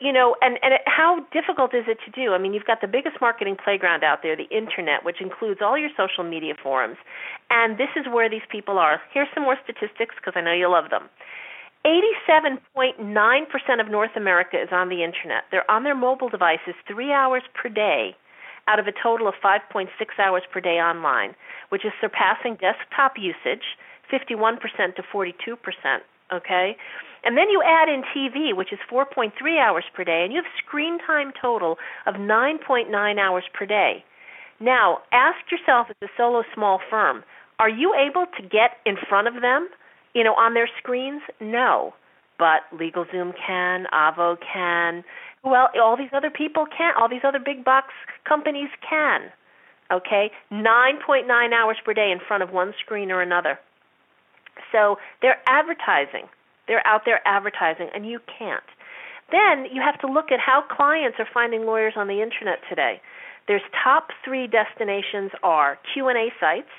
you 0.00 0.12
know, 0.12 0.36
and 0.42 0.58
and 0.62 0.74
it, 0.74 0.82
how 0.86 1.24
difficult 1.32 1.74
is 1.74 1.84
it 1.88 1.98
to 2.04 2.10
do? 2.10 2.32
I 2.32 2.38
mean, 2.38 2.52
you've 2.52 2.66
got 2.66 2.80
the 2.80 2.88
biggest 2.88 3.16
marketing 3.20 3.56
playground 3.62 4.04
out 4.04 4.22
there, 4.22 4.36
the 4.36 4.48
internet, 4.54 5.04
which 5.04 5.20
includes 5.20 5.60
all 5.62 5.78
your 5.78 5.90
social 5.96 6.24
media 6.24 6.54
forums, 6.62 6.96
and 7.50 7.78
this 7.78 7.88
is 7.96 8.06
where 8.12 8.28
these 8.28 8.46
people 8.50 8.78
are. 8.78 9.00
Here's 9.12 9.28
some 9.34 9.44
more 9.44 9.56
statistics 9.64 10.14
because 10.16 10.34
I 10.36 10.42
know 10.42 10.52
you 10.52 10.70
love 10.70 10.90
them. 10.90 11.08
87.9% 11.86 13.80
of 13.80 13.88
North 13.88 14.10
America 14.16 14.60
is 14.60 14.68
on 14.72 14.88
the 14.88 15.04
internet. 15.04 15.44
They're 15.52 15.70
on 15.70 15.84
their 15.84 15.94
mobile 15.94 16.28
devices 16.28 16.74
3 16.88 17.12
hours 17.12 17.42
per 17.54 17.68
day 17.68 18.16
out 18.66 18.80
of 18.80 18.88
a 18.88 18.92
total 18.92 19.28
of 19.28 19.34
5.6 19.42 19.86
hours 20.18 20.42
per 20.52 20.60
day 20.60 20.80
online, 20.80 21.36
which 21.68 21.84
is 21.84 21.92
surpassing 22.00 22.56
desktop 22.56 23.14
usage 23.16 23.62
51% 24.12 24.58
to 24.96 25.02
42%, 25.02 25.56
okay? 26.32 26.76
And 27.26 27.36
then 27.36 27.50
you 27.50 27.60
add 27.60 27.88
in 27.88 28.04
TV, 28.14 28.56
which 28.56 28.72
is 28.72 28.78
4.3 28.88 29.32
hours 29.58 29.84
per 29.92 30.04
day, 30.04 30.22
and 30.22 30.32
you 30.32 30.40
have 30.40 30.50
screen 30.64 30.98
time 31.04 31.32
total 31.42 31.76
of 32.06 32.14
9.9 32.14 33.18
hours 33.18 33.42
per 33.52 33.66
day. 33.66 34.04
Now, 34.60 34.98
ask 35.10 35.38
yourself 35.50 35.88
as 35.90 35.96
a 36.00 36.06
solo 36.16 36.44
small 36.54 36.78
firm, 36.88 37.24
are 37.58 37.68
you 37.68 37.94
able 37.94 38.26
to 38.36 38.42
get 38.42 38.78
in 38.86 38.94
front 39.08 39.26
of 39.26 39.42
them, 39.42 39.68
you 40.14 40.22
know, 40.22 40.34
on 40.34 40.54
their 40.54 40.68
screens? 40.78 41.20
No. 41.40 41.94
But 42.38 42.62
LegalZoom 42.72 43.32
can, 43.44 43.86
Avvo 43.92 44.36
can, 44.40 45.02
well, 45.42 45.68
all 45.82 45.96
these 45.96 46.12
other 46.12 46.30
people 46.30 46.64
can, 46.66 46.92
all 46.96 47.08
these 47.08 47.24
other 47.24 47.40
big 47.44 47.64
box 47.64 47.88
companies 48.24 48.70
can. 48.88 49.22
Okay? 49.90 50.30
9.9 50.52 51.52
hours 51.52 51.76
per 51.84 51.92
day 51.92 52.12
in 52.12 52.20
front 52.28 52.44
of 52.44 52.52
one 52.52 52.72
screen 52.84 53.10
or 53.10 53.20
another. 53.20 53.58
So 54.70 54.98
they're 55.22 55.42
advertising. 55.48 56.28
They're 56.68 56.86
out 56.86 57.02
there 57.04 57.20
advertising, 57.26 57.88
and 57.94 58.06
you 58.06 58.20
can't. 58.38 58.64
Then 59.30 59.66
you 59.72 59.82
have 59.82 60.00
to 60.00 60.06
look 60.06 60.30
at 60.30 60.40
how 60.40 60.62
clients 60.70 61.18
are 61.18 61.28
finding 61.32 61.66
lawyers 61.66 61.94
on 61.96 62.06
the 62.06 62.22
internet 62.22 62.58
today. 62.68 63.00
There's 63.48 63.62
top 63.82 64.08
three 64.24 64.46
destinations 64.46 65.30
are 65.42 65.78
Q&A 65.94 66.32
sites. 66.40 66.72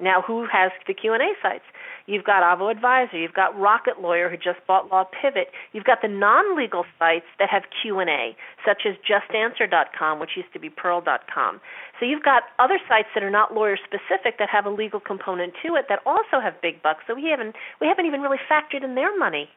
Now, 0.00 0.22
who 0.26 0.46
has 0.50 0.72
the 0.86 0.94
Q&A 0.94 1.18
sites? 1.42 1.64
You've 2.06 2.24
got 2.24 2.42
Avvo 2.42 2.70
Advisor. 2.70 3.18
You've 3.18 3.34
got 3.34 3.58
Rocket 3.58 4.00
Lawyer, 4.00 4.28
who 4.28 4.36
just 4.36 4.64
bought 4.66 4.90
Law 4.90 5.04
Pivot. 5.04 5.48
You've 5.72 5.84
got 5.84 6.02
the 6.02 6.08
non-legal 6.08 6.84
sites 6.98 7.26
that 7.38 7.48
have 7.50 7.62
Q&A, 7.82 8.34
such 8.66 8.82
as 8.86 8.96
JustAnswer.com, 9.06 10.18
which 10.18 10.30
used 10.36 10.52
to 10.52 10.58
be 10.58 10.70
Pearl.com. 10.70 11.60
So 12.00 12.06
you've 12.06 12.24
got 12.24 12.44
other 12.58 12.78
sites 12.88 13.08
that 13.14 13.22
are 13.22 13.30
not 13.30 13.54
lawyer 13.54 13.76
specific 13.76 14.38
that 14.38 14.48
have 14.50 14.66
a 14.66 14.70
legal 14.70 15.00
component 15.00 15.52
to 15.64 15.76
it 15.76 15.86
that 15.88 16.00
also 16.06 16.40
have 16.42 16.60
big 16.62 16.82
bucks. 16.82 17.04
So 17.06 17.14
we 17.14 17.28
haven't 17.30 17.54
we 17.80 17.86
haven't 17.86 18.06
even 18.06 18.22
really 18.22 18.40
factored 18.50 18.82
in 18.82 18.94
their 18.94 19.16
money. 19.16 19.48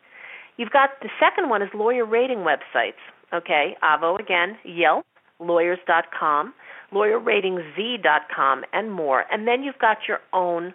You've 0.58 0.72
got 0.72 0.90
the 1.02 1.10
second 1.20 1.50
one 1.50 1.62
is 1.62 1.70
lawyer 1.74 2.06
rating 2.06 2.40
websites. 2.40 3.00
Okay, 3.34 3.76
Avvo 3.82 4.20
again, 4.20 4.58
Yelp, 4.64 5.06
lawyers.com, 5.40 6.54
lawyerratingz.com, 6.94 8.64
and 8.72 8.92
more. 8.92 9.26
And 9.32 9.48
then 9.48 9.64
you've 9.64 9.80
got 9.80 9.98
your 10.08 10.20
own 10.32 10.74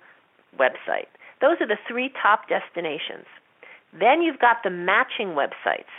website. 0.59 1.09
Those 1.41 1.57
are 1.61 1.67
the 1.67 1.79
three 1.87 2.11
top 2.21 2.49
destinations. 2.49 3.27
Then 3.93 4.23
you've 4.23 4.41
got 4.41 4.59
the 4.65 4.71
matching 4.71 5.29
websites. 5.29 5.93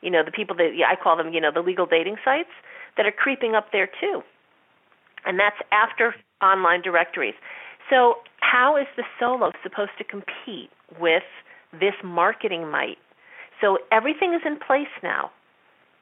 You 0.00 0.10
know, 0.10 0.22
the 0.24 0.30
people 0.30 0.56
that 0.56 0.70
I 0.86 0.94
call 1.02 1.16
them, 1.16 1.32
you 1.32 1.40
know, 1.40 1.50
the 1.52 1.60
legal 1.60 1.86
dating 1.86 2.16
sites 2.24 2.50
that 2.96 3.06
are 3.06 3.12
creeping 3.12 3.54
up 3.54 3.72
there 3.72 3.88
too. 4.00 4.22
And 5.24 5.38
that's 5.38 5.56
after 5.72 6.14
online 6.40 6.82
directories. 6.82 7.34
So, 7.90 8.16
how 8.40 8.76
is 8.76 8.86
the 8.96 9.02
solo 9.18 9.50
supposed 9.62 9.92
to 9.98 10.04
compete 10.04 10.70
with 11.00 11.24
this 11.72 11.94
marketing 12.04 12.70
might? 12.70 12.98
So, 13.60 13.78
everything 13.90 14.34
is 14.34 14.42
in 14.44 14.58
place 14.58 14.92
now. 15.02 15.30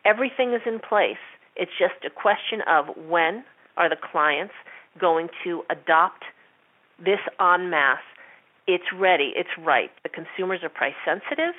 Everything 0.04 0.52
is 0.52 0.60
in 0.66 0.78
place. 0.78 1.22
It's 1.56 1.72
just 1.78 2.04
a 2.04 2.10
question 2.10 2.60
of 2.66 2.86
when 3.08 3.44
are 3.76 3.88
the 3.88 3.96
clients 3.96 4.54
going 4.98 5.28
to 5.44 5.62
adopt 5.70 6.24
this 6.98 7.20
en 7.40 7.70
masse 7.70 7.98
it's 8.66 8.84
ready, 8.96 9.32
it's 9.36 9.50
right. 9.58 9.90
The 10.02 10.08
consumers 10.08 10.60
are 10.62 10.70
price 10.70 10.94
sensitive. 11.04 11.54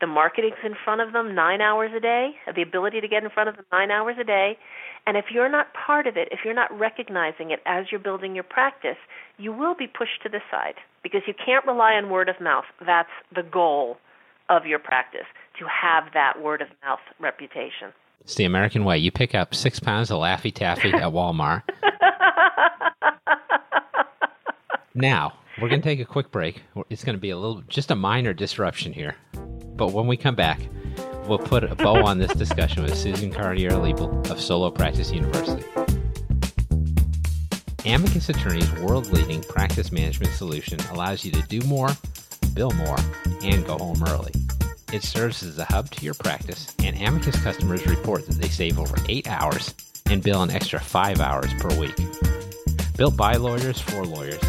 The 0.00 0.06
marketing's 0.06 0.62
in 0.64 0.74
front 0.84 1.00
of 1.00 1.12
them 1.12 1.34
nine 1.34 1.60
hours 1.60 1.90
a 1.96 2.00
day, 2.00 2.32
the 2.54 2.62
ability 2.62 3.00
to 3.00 3.08
get 3.08 3.24
in 3.24 3.30
front 3.30 3.48
of 3.48 3.56
them 3.56 3.64
nine 3.72 3.90
hours 3.90 4.16
a 4.20 4.24
day. 4.24 4.58
And 5.06 5.16
if 5.16 5.26
you're 5.32 5.48
not 5.48 5.68
part 5.74 6.06
of 6.06 6.16
it, 6.16 6.28
if 6.30 6.40
you're 6.44 6.54
not 6.54 6.76
recognizing 6.76 7.50
it 7.50 7.60
as 7.66 7.86
you're 7.90 8.00
building 8.00 8.34
your 8.34 8.44
practice, 8.44 8.96
you 9.38 9.52
will 9.52 9.74
be 9.74 9.86
pushed 9.86 10.22
to 10.22 10.28
the 10.28 10.40
side 10.50 10.74
because 11.02 11.22
you 11.26 11.34
can't 11.34 11.66
rely 11.66 11.94
on 11.94 12.10
word 12.10 12.28
of 12.28 12.40
mouth. 12.40 12.64
That's 12.84 13.08
the 13.34 13.42
goal 13.42 13.98
of 14.48 14.66
your 14.66 14.78
practice, 14.78 15.26
to 15.58 15.64
have 15.66 16.12
that 16.12 16.42
word 16.42 16.60
of 16.60 16.68
mouth 16.84 17.00
reputation. 17.18 17.92
It's 18.20 18.34
the 18.34 18.44
American 18.44 18.84
way. 18.84 18.98
You 18.98 19.10
pick 19.10 19.34
up 19.34 19.54
six 19.54 19.78
pounds 19.78 20.10
of 20.10 20.18
Laffy 20.18 20.52
Taffy 20.52 20.92
at 20.92 21.12
Walmart. 21.12 21.62
now, 24.94 25.34
we're 25.60 25.68
going 25.68 25.82
to 25.82 25.88
take 25.88 26.00
a 26.00 26.04
quick 26.04 26.30
break. 26.30 26.62
It's 26.90 27.04
going 27.04 27.16
to 27.16 27.20
be 27.20 27.30
a 27.30 27.36
little, 27.36 27.62
just 27.68 27.90
a 27.90 27.94
minor 27.94 28.32
disruption 28.32 28.92
here. 28.92 29.16
But 29.76 29.92
when 29.92 30.06
we 30.06 30.16
come 30.16 30.34
back, 30.34 30.60
we'll 31.26 31.38
put 31.38 31.64
a 31.64 31.74
bow 31.74 32.04
on 32.04 32.18
this 32.18 32.32
discussion 32.32 32.82
with 32.82 32.96
Susan 32.96 33.32
Cartier 33.32 33.72
Liebel 33.72 34.30
of 34.30 34.40
Solo 34.40 34.70
Practice 34.70 35.12
University. 35.12 35.64
Amicus 37.86 38.30
Attorney's 38.30 38.70
world 38.80 39.12
leading 39.12 39.42
practice 39.42 39.92
management 39.92 40.32
solution 40.32 40.80
allows 40.90 41.24
you 41.24 41.30
to 41.32 41.42
do 41.42 41.60
more, 41.66 41.90
bill 42.54 42.70
more, 42.72 42.96
and 43.42 43.64
go 43.66 43.76
home 43.76 44.02
early. 44.08 44.32
It 44.94 45.02
serves 45.02 45.42
as 45.42 45.58
a 45.58 45.64
hub 45.64 45.90
to 45.90 46.04
your 46.04 46.14
practice, 46.14 46.72
and 46.78 46.96
Amicus 46.96 47.42
customers 47.42 47.84
report 47.84 48.28
that 48.28 48.36
they 48.36 48.48
save 48.48 48.78
over 48.78 48.94
eight 49.08 49.26
hours 49.26 49.74
and 50.06 50.22
bill 50.22 50.40
an 50.40 50.52
extra 50.52 50.78
five 50.78 51.18
hours 51.18 51.52
per 51.54 51.76
week. 51.80 51.96
Built 52.96 53.16
by 53.16 53.34
lawyers 53.34 53.80
for 53.80 54.04
lawyers, 54.04 54.40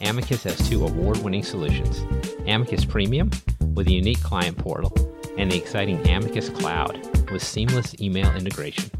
Amicus 0.00 0.42
has 0.42 0.68
two 0.68 0.84
award 0.84 1.18
winning 1.18 1.44
solutions 1.44 2.04
Amicus 2.48 2.84
Premium 2.84 3.30
with 3.74 3.86
a 3.86 3.92
unique 3.92 4.20
client 4.24 4.58
portal, 4.58 4.92
and 5.38 5.52
the 5.52 5.56
exciting 5.56 6.04
Amicus 6.08 6.48
Cloud 6.48 6.98
with 7.30 7.40
seamless 7.40 7.94
email 8.00 8.28
integration. 8.34 8.90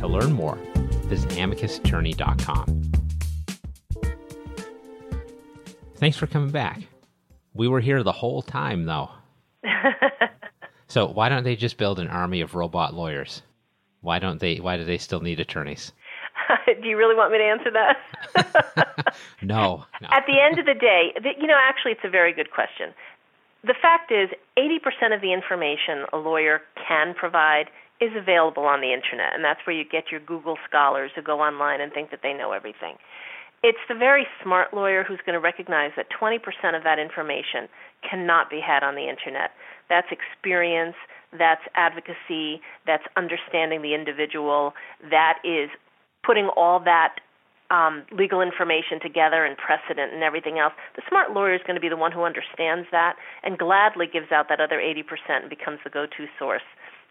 To 0.00 0.06
learn 0.06 0.34
more, 0.34 0.58
visit 1.06 1.30
amicusattorney.com. 1.30 2.82
Thanks 5.94 6.18
for 6.18 6.26
coming 6.26 6.50
back. 6.50 6.82
We 7.54 7.68
were 7.68 7.80
here 7.80 8.02
the 8.02 8.12
whole 8.12 8.42
time, 8.42 8.84
though. 8.84 9.08
so 10.96 11.06
why 11.06 11.28
don't 11.28 11.44
they 11.44 11.56
just 11.56 11.76
build 11.76 11.98
an 11.98 12.08
army 12.08 12.40
of 12.40 12.54
robot 12.54 12.94
lawyers? 12.94 13.42
Why 14.00 14.18
don't 14.18 14.40
they? 14.40 14.56
Why 14.56 14.78
do 14.78 14.84
they 14.86 14.96
still 14.96 15.20
need 15.20 15.40
attorneys? 15.40 15.92
Do 16.66 16.88
you 16.88 16.96
really 16.96 17.14
want 17.14 17.32
me 17.32 17.36
to 17.36 17.44
answer 17.44 17.70
that? 17.70 19.14
no, 19.42 19.84
no. 20.00 20.08
At 20.08 20.24
the 20.26 20.40
end 20.40 20.58
of 20.58 20.64
the 20.64 20.72
day, 20.72 21.12
you 21.38 21.46
know, 21.46 21.58
actually, 21.68 21.92
it's 21.92 22.04
a 22.04 22.08
very 22.08 22.32
good 22.32 22.50
question. 22.50 22.94
The 23.62 23.74
fact 23.74 24.10
is, 24.10 24.30
80% 24.56 25.14
of 25.14 25.20
the 25.20 25.34
information 25.34 26.06
a 26.14 26.16
lawyer 26.16 26.62
can 26.88 27.12
provide 27.12 27.66
is 28.00 28.12
available 28.16 28.64
on 28.64 28.80
the 28.80 28.94
internet, 28.94 29.34
and 29.34 29.44
that's 29.44 29.60
where 29.66 29.76
you 29.76 29.84
get 29.84 30.10
your 30.10 30.20
Google 30.20 30.56
scholars 30.66 31.10
who 31.14 31.20
go 31.20 31.40
online 31.40 31.82
and 31.82 31.92
think 31.92 32.10
that 32.10 32.20
they 32.22 32.32
know 32.32 32.52
everything. 32.52 32.96
It's 33.62 33.84
the 33.86 33.94
very 33.94 34.26
smart 34.42 34.72
lawyer 34.72 35.04
who's 35.04 35.20
going 35.26 35.34
to 35.34 35.40
recognize 35.40 35.90
that 35.96 36.06
20% 36.08 36.40
of 36.74 36.84
that 36.84 36.98
information 36.98 37.68
cannot 38.08 38.48
be 38.48 38.60
had 38.64 38.82
on 38.82 38.94
the 38.94 39.10
internet. 39.10 39.50
That's 39.88 40.08
experience, 40.10 40.96
that's 41.36 41.62
advocacy, 41.74 42.60
that's 42.86 43.04
understanding 43.16 43.82
the 43.82 43.94
individual, 43.94 44.74
that 45.10 45.38
is 45.44 45.70
putting 46.24 46.48
all 46.56 46.80
that 46.80 47.16
um, 47.70 48.04
legal 48.12 48.40
information 48.40 49.00
together 49.02 49.44
and 49.44 49.56
precedent 49.56 50.12
and 50.12 50.22
everything 50.22 50.58
else. 50.58 50.72
The 50.94 51.02
smart 51.08 51.32
lawyer 51.32 51.54
is 51.54 51.60
going 51.66 51.74
to 51.74 51.80
be 51.80 51.88
the 51.88 51.96
one 51.96 52.12
who 52.12 52.22
understands 52.22 52.86
that 52.92 53.16
and 53.42 53.58
gladly 53.58 54.06
gives 54.06 54.30
out 54.30 54.48
that 54.48 54.60
other 54.60 54.78
80% 54.78 55.02
and 55.28 55.50
becomes 55.50 55.78
the 55.82 55.90
go 55.90 56.06
to 56.06 56.26
source 56.38 56.62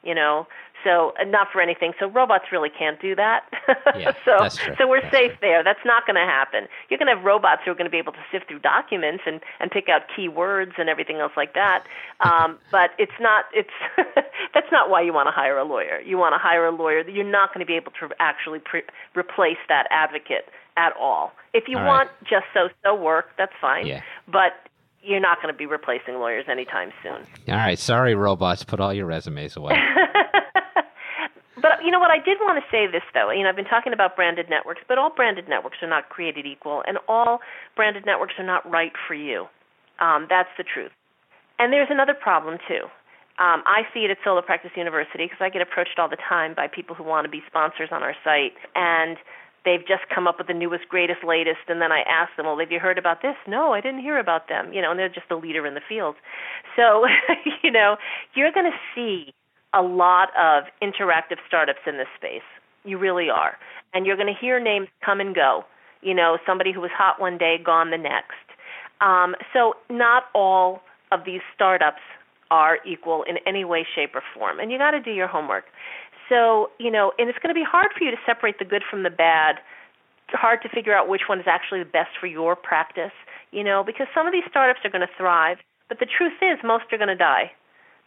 you 0.05 0.15
know? 0.15 0.47
So 0.85 1.13
not 1.25 1.47
for 1.51 1.61
anything. 1.61 1.93
So 1.99 2.05
robots 2.07 2.45
really 2.51 2.69
can't 2.69 3.01
do 3.01 3.15
that. 3.15 3.43
Yeah, 3.97 4.11
so 4.25 4.49
so 4.77 4.87
we're 4.87 4.99
that's 5.01 5.13
safe 5.13 5.31
true. 5.31 5.37
there. 5.41 5.63
That's 5.63 5.79
not 5.85 6.05
going 6.05 6.15
to 6.15 6.21
happen. 6.21 6.67
You're 6.89 6.97
going 6.97 7.07
to 7.07 7.15
have 7.15 7.23
robots 7.23 7.61
who 7.63 7.71
are 7.71 7.75
going 7.75 7.85
to 7.85 7.91
be 7.91 7.97
able 7.97 8.11
to 8.11 8.23
sift 8.31 8.47
through 8.49 8.59
documents 8.59 9.23
and 9.25 9.39
and 9.59 9.71
pick 9.71 9.87
out 9.87 10.01
key 10.13 10.27
words 10.27 10.73
and 10.77 10.89
everything 10.89 11.17
else 11.17 11.31
like 11.37 11.53
that. 11.53 11.85
Um 12.19 12.59
but 12.71 12.91
it's 12.97 13.17
not 13.19 13.45
it's 13.53 13.69
that's 14.53 14.71
not 14.71 14.89
why 14.89 15.01
you 15.01 15.13
want 15.13 15.27
to 15.27 15.31
hire 15.31 15.57
a 15.57 15.63
lawyer. 15.63 16.01
You 16.01 16.17
want 16.17 16.33
to 16.33 16.37
hire 16.39 16.65
a 16.65 16.71
lawyer 16.71 17.03
that 17.03 17.13
you're 17.13 17.23
not 17.23 17.53
going 17.53 17.65
to 17.65 17.65
be 17.65 17.75
able 17.75 17.93
to 17.99 18.09
actually 18.19 18.59
pre- 18.59 18.83
replace 19.15 19.61
that 19.69 19.87
advocate 19.91 20.49
at 20.75 20.93
all. 20.99 21.31
If 21.53 21.65
you 21.67 21.77
all 21.77 21.85
want 21.85 22.09
right. 22.09 22.29
just 22.29 22.45
so 22.53 22.69
so 22.83 22.93
work 22.93 23.27
that's 23.37 23.53
fine. 23.61 23.87
Yeah. 23.87 24.01
but 24.27 24.53
you're 25.05 25.19
not 25.19 25.41
going 25.41 25.53
to 25.53 25.57
be 25.57 25.65
replacing 25.65 26.15
lawyers 26.15 26.45
anytime 26.49 26.91
soon. 27.03 27.25
All 27.47 27.55
right, 27.55 27.77
sorry, 27.77 28.15
robots. 28.15 28.63
Put 28.63 28.79
all 28.79 28.93
your 28.93 29.05
resumes 29.05 29.55
away. 29.55 29.73
but 31.61 31.83
you 31.83 31.91
know 31.91 31.99
what? 31.99 32.11
I 32.11 32.17
did 32.17 32.37
want 32.41 32.63
to 32.63 32.65
say 32.71 32.87
this 32.87 33.03
though. 33.13 33.31
You 33.31 33.43
know, 33.43 33.49
I've 33.49 33.55
been 33.55 33.65
talking 33.65 33.93
about 33.93 34.15
branded 34.15 34.49
networks, 34.49 34.81
but 34.87 34.97
all 34.97 35.09
branded 35.09 35.47
networks 35.47 35.77
are 35.81 35.89
not 35.89 36.09
created 36.09 36.45
equal, 36.45 36.83
and 36.87 36.97
all 37.07 37.39
branded 37.75 38.05
networks 38.05 38.33
are 38.37 38.45
not 38.45 38.69
right 38.69 38.93
for 39.07 39.13
you. 39.13 39.47
Um, 39.99 40.27
that's 40.29 40.49
the 40.57 40.63
truth. 40.63 40.91
And 41.59 41.71
there's 41.71 41.87
another 41.89 42.13
problem 42.13 42.57
too. 42.67 42.85
Um, 43.37 43.63
I 43.65 43.83
see 43.93 44.01
it 44.01 44.11
at 44.11 44.17
Solo 44.23 44.41
Practice 44.41 44.71
University 44.75 45.25
because 45.25 45.39
I 45.41 45.49
get 45.49 45.61
approached 45.61 45.99
all 45.99 46.07
the 46.07 46.17
time 46.17 46.53
by 46.55 46.67
people 46.67 46.95
who 46.95 47.03
want 47.03 47.25
to 47.25 47.29
be 47.29 47.43
sponsors 47.47 47.89
on 47.91 48.01
our 48.01 48.15
site, 48.23 48.55
and 48.75 49.17
they've 49.65 49.85
just 49.85 50.03
come 50.13 50.27
up 50.27 50.37
with 50.37 50.47
the 50.47 50.53
newest, 50.53 50.87
greatest, 50.87 51.23
latest, 51.23 51.67
and 51.67 51.81
then 51.81 51.91
I 51.91 52.01
ask 52.01 52.35
them, 52.37 52.45
"Well, 52.45 52.57
have 52.59 52.71
you 52.71 52.79
heard 52.79 52.97
about 52.97 53.21
this?" 53.21 53.35
No, 53.47 53.73
I 53.73 53.81
didn't 53.81 54.01
hear 54.01 54.17
about 54.17 54.47
them. 54.47 54.71
You 54.71 54.81
know, 54.81 54.91
and 54.91 54.99
they're 54.99 55.09
just 55.09 55.27
the 55.27 55.35
leader 55.35 55.65
in 55.65 55.73
the 55.73 55.81
field. 55.81 56.15
So, 56.75 57.05
you 57.63 57.71
know, 57.71 57.97
you're 58.35 58.51
going 58.51 58.71
to 58.71 58.77
see 58.93 59.33
a 59.73 59.81
lot 59.81 60.29
of 60.37 60.65
interactive 60.81 61.37
startups 61.47 61.81
in 61.85 61.97
this 61.97 62.07
space. 62.15 62.47
You 62.85 62.97
really 62.97 63.29
are, 63.29 63.57
and 63.93 64.05
you're 64.05 64.15
going 64.15 64.33
to 64.33 64.39
hear 64.39 64.59
names 64.59 64.87
come 65.03 65.19
and 65.19 65.35
go. 65.35 65.65
You 66.01 66.13
know, 66.13 66.37
somebody 66.45 66.71
who 66.71 66.81
was 66.81 66.91
hot 66.95 67.19
one 67.19 67.37
day, 67.37 67.57
gone 67.57 67.89
the 67.89 67.97
next. 67.97 68.45
Um, 69.01 69.35
so, 69.51 69.73
not 69.89 70.25
all 70.33 70.81
of 71.11 71.25
these 71.25 71.41
startups 71.53 72.01
are 72.51 72.77
equal 72.85 73.23
in 73.23 73.37
any 73.47 73.65
way, 73.65 73.85
shape, 73.95 74.11
or 74.13 74.21
form, 74.33 74.59
and 74.59 74.71
you 74.71 74.77
got 74.77 74.91
to 74.91 75.01
do 75.01 75.11
your 75.11 75.27
homework. 75.27 75.65
So, 76.29 76.71
you 76.79 76.91
know, 76.91 77.11
and 77.19 77.29
it's 77.29 77.39
going 77.39 77.53
to 77.53 77.59
be 77.59 77.65
hard 77.65 77.91
for 77.97 78.03
you 78.03 78.11
to 78.11 78.17
separate 78.25 78.59
the 78.59 78.65
good 78.65 78.83
from 78.89 79.03
the 79.03 79.09
bad. 79.09 79.57
It's 80.27 80.37
hard 80.37 80.61
to 80.63 80.69
figure 80.69 80.95
out 80.95 81.07
which 81.07 81.29
one 81.29 81.39
is 81.39 81.45
actually 81.47 81.79
the 81.79 81.89
best 81.89 82.11
for 82.19 82.27
your 82.27 82.55
practice, 82.55 83.13
you 83.51 83.63
know, 83.63 83.83
because 83.85 84.07
some 84.13 84.25
of 84.25 84.33
these 84.33 84.43
startups 84.49 84.79
are 84.83 84.89
going 84.89 85.05
to 85.05 85.13
thrive, 85.17 85.57
but 85.87 85.99
the 85.99 86.07
truth 86.07 86.33
is 86.41 86.57
most 86.63 86.85
are 86.91 86.97
going 86.97 87.09
to 87.09 87.15
die. 87.15 87.51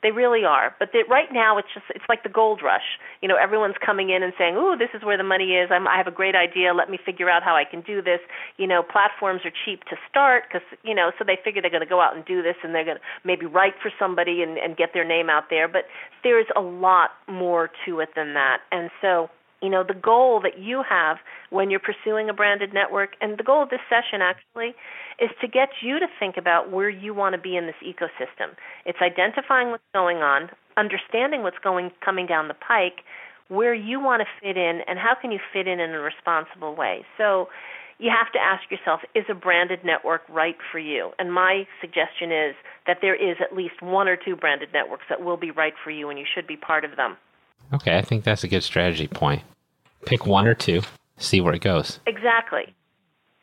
They 0.00 0.12
really 0.12 0.44
are. 0.44 0.74
But 0.78 0.92
the, 0.92 1.02
right 1.10 1.26
now, 1.32 1.58
it's 1.58 1.68
just 1.74 1.86
it's 1.90 2.04
like 2.08 2.22
the 2.22 2.28
gold 2.28 2.60
rush. 2.62 2.98
You 3.20 3.26
know, 3.26 3.34
everyone's 3.34 3.74
coming 3.84 4.10
in 4.10 4.22
and 4.22 4.32
saying, 4.38 4.54
"Ooh, 4.54 4.76
this 4.78 4.90
is 4.94 5.02
where 5.02 5.16
the 5.16 5.24
money 5.24 5.58
is. 5.58 5.70
I'm, 5.72 5.88
I 5.88 5.96
have 5.96 6.06
a 6.06 6.14
great 6.14 6.36
idea. 6.36 6.72
Let 6.72 6.88
me 6.88 6.98
figure 7.04 7.28
out 7.28 7.42
how 7.42 7.56
I 7.56 7.64
can 7.64 7.80
do 7.80 8.00
this." 8.00 8.20
You 8.58 8.68
know, 8.68 8.82
platforms 8.82 9.42
are 9.44 9.50
cheap 9.64 9.82
to 9.90 9.96
start 10.08 10.44
because 10.46 10.62
you 10.84 10.94
know, 10.94 11.10
so 11.18 11.24
they 11.26 11.36
figure 11.42 11.60
they're 11.60 11.70
going 11.70 11.82
to 11.82 11.88
go 11.88 12.00
out 12.00 12.14
and 12.14 12.24
do 12.24 12.42
this, 12.42 12.54
and 12.62 12.74
they're 12.74 12.84
going 12.84 12.98
to 12.98 13.02
maybe 13.24 13.46
write 13.46 13.74
for 13.82 13.90
somebody 13.98 14.42
and, 14.42 14.56
and 14.56 14.76
get 14.76 14.90
their 14.94 15.04
name 15.04 15.28
out 15.28 15.50
there. 15.50 15.66
But 15.66 15.86
there's 16.22 16.46
a 16.54 16.60
lot 16.60 17.10
more 17.26 17.68
to 17.86 17.98
it 17.98 18.10
than 18.14 18.34
that, 18.34 18.58
and 18.70 18.90
so 19.02 19.30
you 19.62 19.68
know 19.68 19.82
the 19.86 19.94
goal 19.94 20.40
that 20.42 20.58
you 20.58 20.82
have 20.88 21.18
when 21.50 21.70
you're 21.70 21.80
pursuing 21.80 22.28
a 22.28 22.32
branded 22.32 22.72
network. 22.72 23.16
And 23.20 23.38
the 23.38 23.42
goal 23.42 23.62
of 23.62 23.70
this 23.70 23.80
session 23.88 24.20
actually 24.22 24.74
is 25.18 25.30
to 25.40 25.48
get 25.48 25.70
you 25.82 25.98
to 25.98 26.06
think 26.18 26.36
about 26.36 26.70
where 26.70 26.88
you 26.88 27.12
want 27.14 27.34
to 27.34 27.40
be 27.40 27.56
in 27.56 27.66
this 27.66 27.74
ecosystem. 27.82 28.54
It's 28.86 28.98
identifying 29.02 29.70
what's 29.70 29.82
going 29.92 30.18
on 30.18 30.50
understanding 30.78 31.42
what's 31.42 31.58
going 31.58 31.90
coming 32.02 32.26
down 32.26 32.48
the 32.48 32.54
pike 32.54 33.04
where 33.48 33.74
you 33.74 33.98
want 33.98 34.22
to 34.22 34.28
fit 34.40 34.56
in 34.56 34.80
and 34.86 34.98
how 34.98 35.14
can 35.20 35.32
you 35.32 35.40
fit 35.52 35.66
in 35.66 35.80
in 35.80 35.90
a 35.90 35.98
responsible 35.98 36.76
way. 36.76 37.04
So 37.16 37.48
you 37.98 38.12
have 38.16 38.30
to 38.32 38.38
ask 38.38 38.70
yourself 38.70 39.00
is 39.14 39.24
a 39.28 39.34
branded 39.34 39.80
network 39.84 40.22
right 40.28 40.56
for 40.70 40.78
you? 40.78 41.10
And 41.18 41.32
my 41.32 41.66
suggestion 41.80 42.30
is 42.30 42.54
that 42.86 42.98
there 43.02 43.16
is 43.16 43.36
at 43.40 43.56
least 43.56 43.82
one 43.82 44.06
or 44.06 44.16
two 44.16 44.36
branded 44.36 44.68
networks 44.72 45.04
that 45.08 45.22
will 45.22 45.36
be 45.36 45.50
right 45.50 45.74
for 45.82 45.90
you 45.90 46.08
and 46.08 46.18
you 46.18 46.24
should 46.32 46.46
be 46.46 46.56
part 46.56 46.84
of 46.84 46.96
them 46.96 47.16
Okay, 47.72 47.96
I 47.96 48.02
think 48.02 48.24
that's 48.24 48.44
a 48.44 48.48
good 48.48 48.62
strategy 48.62 49.06
point. 49.06 49.42
Pick 50.06 50.26
one 50.26 50.46
or 50.46 50.54
two, 50.54 50.82
see 51.18 51.40
where 51.40 51.54
it 51.54 51.60
goes. 51.60 52.00
Exactly. 52.06 52.74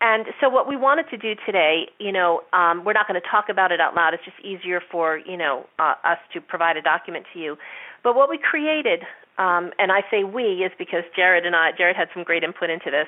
And 0.01 0.25
so, 0.41 0.49
what 0.49 0.67
we 0.67 0.75
wanted 0.75 1.09
to 1.09 1.17
do 1.17 1.35
today, 1.45 1.87
you 1.99 2.11
know, 2.11 2.41
um, 2.53 2.83
we're 2.83 2.93
not 2.93 3.07
going 3.07 3.19
to 3.19 3.27
talk 3.27 3.49
about 3.49 3.71
it 3.71 3.79
out 3.79 3.95
loud. 3.95 4.13
It's 4.13 4.25
just 4.25 4.39
easier 4.41 4.81
for 4.91 5.17
you 5.17 5.37
know 5.37 5.65
uh, 5.79 5.95
us 6.03 6.17
to 6.33 6.41
provide 6.41 6.77
a 6.77 6.81
document 6.81 7.25
to 7.33 7.39
you. 7.39 7.57
But 8.03 8.15
what 8.15 8.29
we 8.29 8.37
created, 8.37 9.01
um, 9.37 9.71
and 9.79 9.91
I 9.91 10.01
say 10.11 10.23
we, 10.23 10.63
is 10.63 10.71
because 10.77 11.03
Jared 11.15 11.45
and 11.45 11.55
I, 11.55 11.71
Jared 11.77 11.95
had 11.95 12.09
some 12.13 12.23
great 12.23 12.43
input 12.43 12.69
into 12.69 12.91
this, 12.91 13.07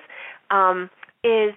um, 0.50 0.90
is 1.24 1.54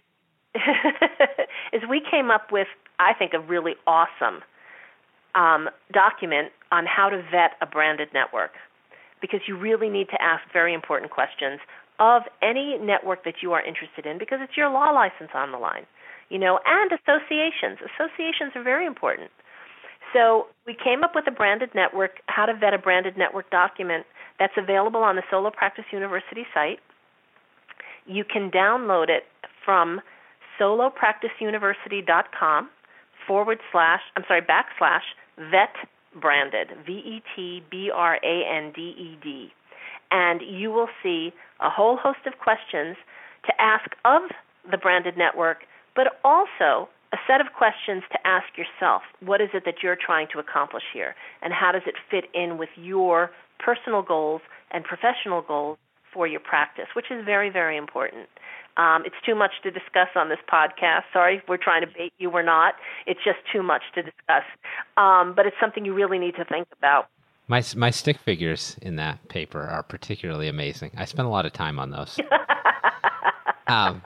is 1.72 1.82
we 1.88 2.02
came 2.10 2.30
up 2.30 2.50
with, 2.50 2.68
I 2.98 3.14
think, 3.14 3.32
a 3.32 3.40
really 3.40 3.76
awesome 3.86 4.42
um, 5.34 5.70
document 5.92 6.48
on 6.72 6.86
how 6.86 7.08
to 7.08 7.22
vet 7.30 7.52
a 7.62 7.66
branded 7.66 8.08
network 8.12 8.52
because 9.20 9.40
you 9.46 9.56
really 9.56 9.88
need 9.88 10.08
to 10.08 10.22
ask 10.22 10.42
very 10.52 10.74
important 10.74 11.10
questions 11.10 11.60
of 11.98 12.22
any 12.42 12.78
network 12.78 13.24
that 13.24 13.42
you 13.42 13.52
are 13.52 13.62
interested 13.62 14.06
in 14.06 14.18
because 14.18 14.38
it's 14.40 14.56
your 14.56 14.70
law 14.70 14.90
license 14.90 15.30
on 15.34 15.52
the 15.52 15.58
line. 15.58 15.84
You 16.30 16.38
know, 16.38 16.60
and 16.64 16.92
associations. 16.92 17.78
Associations 17.82 18.52
are 18.54 18.62
very 18.62 18.86
important. 18.86 19.30
So 20.12 20.46
we 20.66 20.74
came 20.74 21.04
up 21.04 21.12
with 21.14 21.28
a 21.28 21.30
branded 21.30 21.70
network, 21.74 22.20
how 22.26 22.46
to 22.46 22.54
vet 22.54 22.74
a 22.74 22.78
branded 22.78 23.18
network 23.18 23.50
document 23.50 24.06
that's 24.38 24.54
available 24.56 25.02
on 25.02 25.16
the 25.16 25.22
Solo 25.30 25.50
Practice 25.50 25.84
University 25.92 26.46
site. 26.54 26.78
You 28.06 28.24
can 28.24 28.50
download 28.50 29.08
it 29.08 29.24
from 29.64 30.00
solopracticeuniversity.com 30.58 32.70
forward 33.26 33.58
slash, 33.70 34.00
I'm 34.16 34.24
sorry, 34.26 34.42
backslash 34.42 35.04
vet 35.38 35.76
branded, 36.18 36.68
V 36.86 36.92
E 36.92 37.22
T 37.34 37.62
B 37.70 37.90
R 37.94 38.18
A 38.22 38.44
N 38.48 38.72
D 38.74 38.94
E 38.98 39.18
D. 39.22 39.52
And 40.10 40.40
you 40.42 40.70
will 40.70 40.88
see 41.02 41.32
a 41.60 41.70
whole 41.70 41.96
host 41.96 42.20
of 42.26 42.38
questions 42.38 42.96
to 43.46 43.60
ask 43.60 43.90
of 44.04 44.22
the 44.70 44.76
branded 44.76 45.16
network, 45.16 45.58
but 45.94 46.18
also 46.24 46.88
a 47.12 47.16
set 47.26 47.40
of 47.40 47.48
questions 47.56 48.02
to 48.12 48.18
ask 48.26 48.46
yourself. 48.56 49.02
What 49.20 49.40
is 49.40 49.48
it 49.54 49.64
that 49.64 49.82
you're 49.82 49.96
trying 49.96 50.28
to 50.32 50.38
accomplish 50.38 50.84
here? 50.92 51.14
And 51.42 51.52
how 51.52 51.72
does 51.72 51.82
it 51.86 51.94
fit 52.10 52.24
in 52.34 52.58
with 52.58 52.70
your 52.76 53.30
personal 53.58 54.02
goals 54.02 54.42
and 54.70 54.84
professional 54.84 55.42
goals 55.42 55.78
for 56.12 56.26
your 56.26 56.40
practice, 56.40 56.86
which 56.94 57.10
is 57.10 57.24
very, 57.24 57.50
very 57.50 57.76
important. 57.76 58.26
Um, 58.76 59.02
it's 59.04 59.16
too 59.26 59.34
much 59.34 59.52
to 59.62 59.70
discuss 59.70 60.08
on 60.16 60.28
this 60.28 60.38
podcast. 60.50 61.02
Sorry, 61.12 61.42
we're 61.48 61.56
trying 61.56 61.82
to 61.82 61.86
bait 61.86 62.12
you. 62.18 62.30
We're 62.30 62.42
not. 62.42 62.74
It's 63.06 63.20
just 63.24 63.38
too 63.52 63.62
much 63.62 63.82
to 63.94 64.02
discuss. 64.02 64.44
Um, 64.96 65.34
but 65.34 65.46
it's 65.46 65.56
something 65.60 65.84
you 65.84 65.94
really 65.94 66.18
need 66.18 66.36
to 66.36 66.44
think 66.44 66.68
about. 66.78 67.08
My 67.48 67.64
my 67.76 67.90
stick 67.90 68.18
figures 68.18 68.76
in 68.80 68.96
that 68.96 69.28
paper 69.28 69.62
are 69.62 69.82
particularly 69.82 70.46
amazing. 70.48 70.92
I 70.96 71.04
spent 71.04 71.26
a 71.26 71.30
lot 71.30 71.46
of 71.46 71.52
time 71.52 71.80
on 71.80 71.90
those. 71.90 72.18
um, 73.66 74.02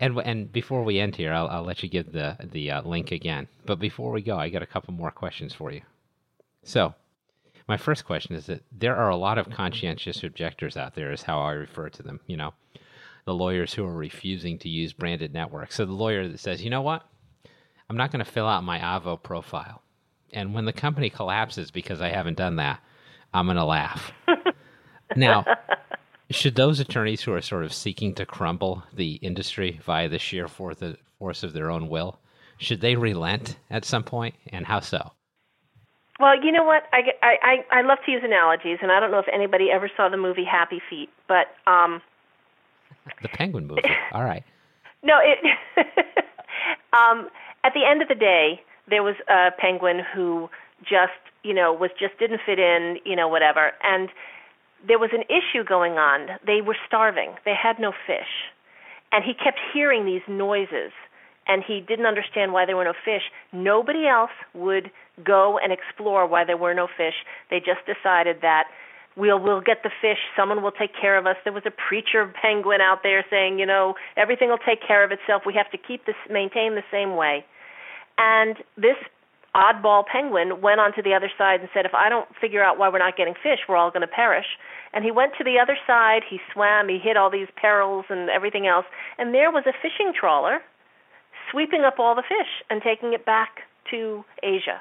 and 0.00 0.18
and 0.18 0.52
before 0.52 0.82
we 0.82 0.98
end 0.98 1.14
here, 1.14 1.32
I'll, 1.32 1.46
I'll 1.46 1.62
let 1.62 1.84
you 1.84 1.88
give 1.88 2.10
the 2.12 2.36
the 2.42 2.72
uh, 2.72 2.82
link 2.82 3.12
again. 3.12 3.46
But 3.66 3.78
before 3.78 4.10
we 4.10 4.20
go, 4.20 4.36
I 4.36 4.48
got 4.48 4.62
a 4.62 4.66
couple 4.66 4.92
more 4.92 5.12
questions 5.12 5.54
for 5.54 5.70
you. 5.70 5.82
So, 6.64 6.94
my 7.68 7.76
first 7.76 8.04
question 8.04 8.34
is 8.34 8.46
that 8.46 8.62
there 8.72 8.96
are 8.96 9.10
a 9.10 9.16
lot 9.16 9.38
of 9.38 9.48
conscientious 9.48 10.24
objectors 10.24 10.76
out 10.76 10.96
there, 10.96 11.12
is 11.12 11.22
how 11.22 11.40
I 11.40 11.52
refer 11.52 11.88
to 11.88 12.02
them. 12.02 12.18
You 12.26 12.36
know, 12.36 12.54
the 13.24 13.34
lawyers 13.34 13.74
who 13.74 13.84
are 13.84 13.92
refusing 13.92 14.58
to 14.58 14.68
use 14.68 14.92
branded 14.92 15.32
networks. 15.32 15.76
So 15.76 15.84
the 15.84 15.92
lawyer 15.92 16.28
that 16.28 16.40
says, 16.40 16.62
you 16.62 16.70
know 16.70 16.82
what, 16.82 17.02
I'm 17.88 17.96
not 17.96 18.10
going 18.10 18.24
to 18.24 18.30
fill 18.30 18.46
out 18.46 18.64
my 18.64 18.78
Avvo 18.78 19.22
profile, 19.22 19.82
and 20.32 20.54
when 20.54 20.64
the 20.64 20.72
company 20.72 21.10
collapses 21.10 21.70
because 21.70 22.00
I 22.00 22.08
haven't 22.08 22.38
done 22.38 22.56
that, 22.56 22.80
I'm 23.34 23.46
going 23.46 23.56
to 23.56 23.64
laugh. 23.64 24.12
now, 25.16 25.44
Should 26.32 26.54
those 26.54 26.80
attorneys 26.80 27.22
who 27.22 27.34
are 27.34 27.42
sort 27.42 27.64
of 27.64 27.74
seeking 27.74 28.14
to 28.14 28.24
crumble 28.24 28.84
the 28.94 29.14
industry 29.16 29.80
via 29.84 30.08
the 30.08 30.18
sheer 30.18 30.48
force 30.48 31.42
of 31.42 31.52
their 31.52 31.70
own 31.70 31.88
will, 31.88 32.18
should 32.56 32.80
they 32.80 32.96
relent 32.96 33.58
at 33.68 33.84
some 33.84 34.02
point, 34.02 34.34
and 34.46 34.64
how 34.64 34.80
so? 34.80 35.12
Well, 36.18 36.42
you 36.42 36.52
know 36.52 36.64
what? 36.64 36.84
I, 36.92 37.02
I, 37.22 37.80
I 37.80 37.82
love 37.82 37.98
to 38.06 38.12
use 38.12 38.22
analogies, 38.24 38.78
and 38.80 38.90
I 38.90 39.00
don't 39.00 39.10
know 39.10 39.18
if 39.18 39.26
anybody 39.32 39.68
ever 39.70 39.90
saw 39.94 40.08
the 40.08 40.16
movie 40.16 40.44
Happy 40.44 40.80
Feet, 40.88 41.10
but 41.28 41.48
um, 41.70 42.00
the 43.22 43.28
Penguin 43.28 43.66
movie. 43.66 43.82
All 44.12 44.24
right. 44.24 44.44
No, 45.02 45.18
it. 45.20 45.38
um, 46.92 47.28
at 47.64 47.72
the 47.74 47.84
end 47.88 48.02
of 48.02 48.08
the 48.08 48.14
day, 48.14 48.60
there 48.88 49.02
was 49.02 49.16
a 49.28 49.50
penguin 49.58 50.00
who 50.14 50.48
just, 50.82 51.18
you 51.42 51.54
know, 51.54 51.72
was 51.72 51.90
just 51.98 52.18
didn't 52.18 52.40
fit 52.44 52.58
in, 52.58 52.98
you 53.04 53.16
know, 53.16 53.28
whatever, 53.28 53.72
and 53.82 54.08
there 54.86 54.98
was 54.98 55.10
an 55.12 55.22
issue 55.22 55.64
going 55.64 55.92
on. 55.92 56.28
They 56.44 56.60
were 56.60 56.76
starving. 56.86 57.34
They 57.44 57.54
had 57.54 57.78
no 57.78 57.92
fish, 58.06 58.50
and 59.12 59.24
he 59.24 59.32
kept 59.34 59.58
hearing 59.72 60.04
these 60.04 60.22
noises 60.28 60.92
and 61.46 61.62
he 61.66 61.80
didn't 61.80 62.06
understand 62.06 62.52
why 62.52 62.66
there 62.66 62.76
were 62.76 62.84
no 62.84 62.94
fish. 63.04 63.22
Nobody 63.52 64.06
else 64.06 64.30
would 64.54 64.90
go 65.24 65.58
and 65.58 65.72
explore 65.72 66.26
why 66.26 66.44
there 66.44 66.56
were 66.56 66.74
no 66.74 66.86
fish. 66.86 67.14
They 67.50 67.58
just 67.58 67.80
decided 67.86 68.38
that 68.42 68.64
we'll 69.16 69.38
we'll 69.38 69.60
get 69.60 69.82
the 69.82 69.90
fish. 70.00 70.18
Someone 70.36 70.62
will 70.62 70.72
take 70.72 70.92
care 70.98 71.18
of 71.18 71.26
us. 71.26 71.36
There 71.44 71.52
was 71.52 71.64
a 71.66 71.70
preacher 71.70 72.32
penguin 72.40 72.80
out 72.80 73.02
there 73.02 73.24
saying, 73.30 73.58
you 73.58 73.66
know, 73.66 73.94
everything 74.16 74.48
will 74.48 74.64
take 74.64 74.80
care 74.86 75.04
of 75.04 75.12
itself. 75.12 75.42
We 75.46 75.54
have 75.54 75.70
to 75.70 75.78
keep 75.78 76.06
this 76.06 76.16
maintain 76.30 76.74
the 76.74 76.84
same 76.90 77.16
way. 77.16 77.44
And 78.18 78.56
this 78.76 78.96
oddball 79.54 80.04
penguin 80.06 80.60
went 80.62 80.80
on 80.80 80.94
to 80.94 81.02
the 81.02 81.12
other 81.12 81.30
side 81.36 81.60
and 81.60 81.68
said, 81.74 81.84
if 81.84 81.94
I 81.94 82.08
don't 82.08 82.28
figure 82.40 82.64
out 82.64 82.78
why 82.78 82.88
we're 82.88 82.98
not 82.98 83.16
getting 83.16 83.34
fish, 83.34 83.60
we're 83.68 83.76
all 83.76 83.90
going 83.90 84.02
to 84.02 84.06
perish. 84.06 84.46
And 84.94 85.04
he 85.04 85.10
went 85.10 85.32
to 85.38 85.44
the 85.44 85.58
other 85.58 85.76
side. 85.86 86.22
He 86.28 86.38
swam. 86.52 86.88
He 86.88 86.98
hit 86.98 87.16
all 87.16 87.30
these 87.30 87.48
perils 87.56 88.06
and 88.08 88.30
everything 88.30 88.66
else. 88.66 88.86
And 89.18 89.34
there 89.34 89.50
was 89.50 89.64
a 89.66 89.72
fishing 89.72 90.12
trawler 90.18 90.60
sweeping 91.50 91.82
up 91.82 91.98
all 91.98 92.14
the 92.14 92.22
fish 92.22 92.48
and 92.70 92.80
taking 92.82 93.12
it 93.12 93.26
back 93.26 93.60
to 93.90 94.24
Asia. 94.42 94.80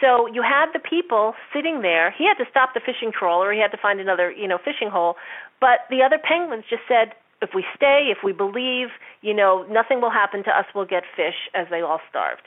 So 0.00 0.26
you 0.26 0.42
had 0.42 0.66
the 0.72 0.78
people 0.78 1.34
sitting 1.52 1.82
there. 1.82 2.14
He 2.16 2.26
had 2.26 2.42
to 2.42 2.48
stop 2.50 2.74
the 2.74 2.80
fishing 2.80 3.12
trawler. 3.12 3.52
He 3.52 3.60
had 3.60 3.72
to 3.72 3.78
find 3.80 4.00
another, 4.00 4.30
you 4.30 4.46
know, 4.46 4.58
fishing 4.58 4.90
hole. 4.90 5.16
But 5.60 5.80
the 5.90 6.02
other 6.02 6.18
penguins 6.18 6.64
just 6.70 6.82
said, 6.86 7.14
if 7.42 7.50
we 7.54 7.64
stay, 7.74 8.10
if 8.10 8.18
we 8.22 8.32
believe, 8.32 8.88
you 9.22 9.34
know, 9.34 9.64
nothing 9.70 10.00
will 10.00 10.10
happen 10.10 10.42
to 10.44 10.50
us. 10.50 10.66
We'll 10.74 10.86
get 10.86 11.04
fish 11.16 11.48
as 11.54 11.66
they 11.70 11.80
all 11.80 12.00
starved. 12.08 12.42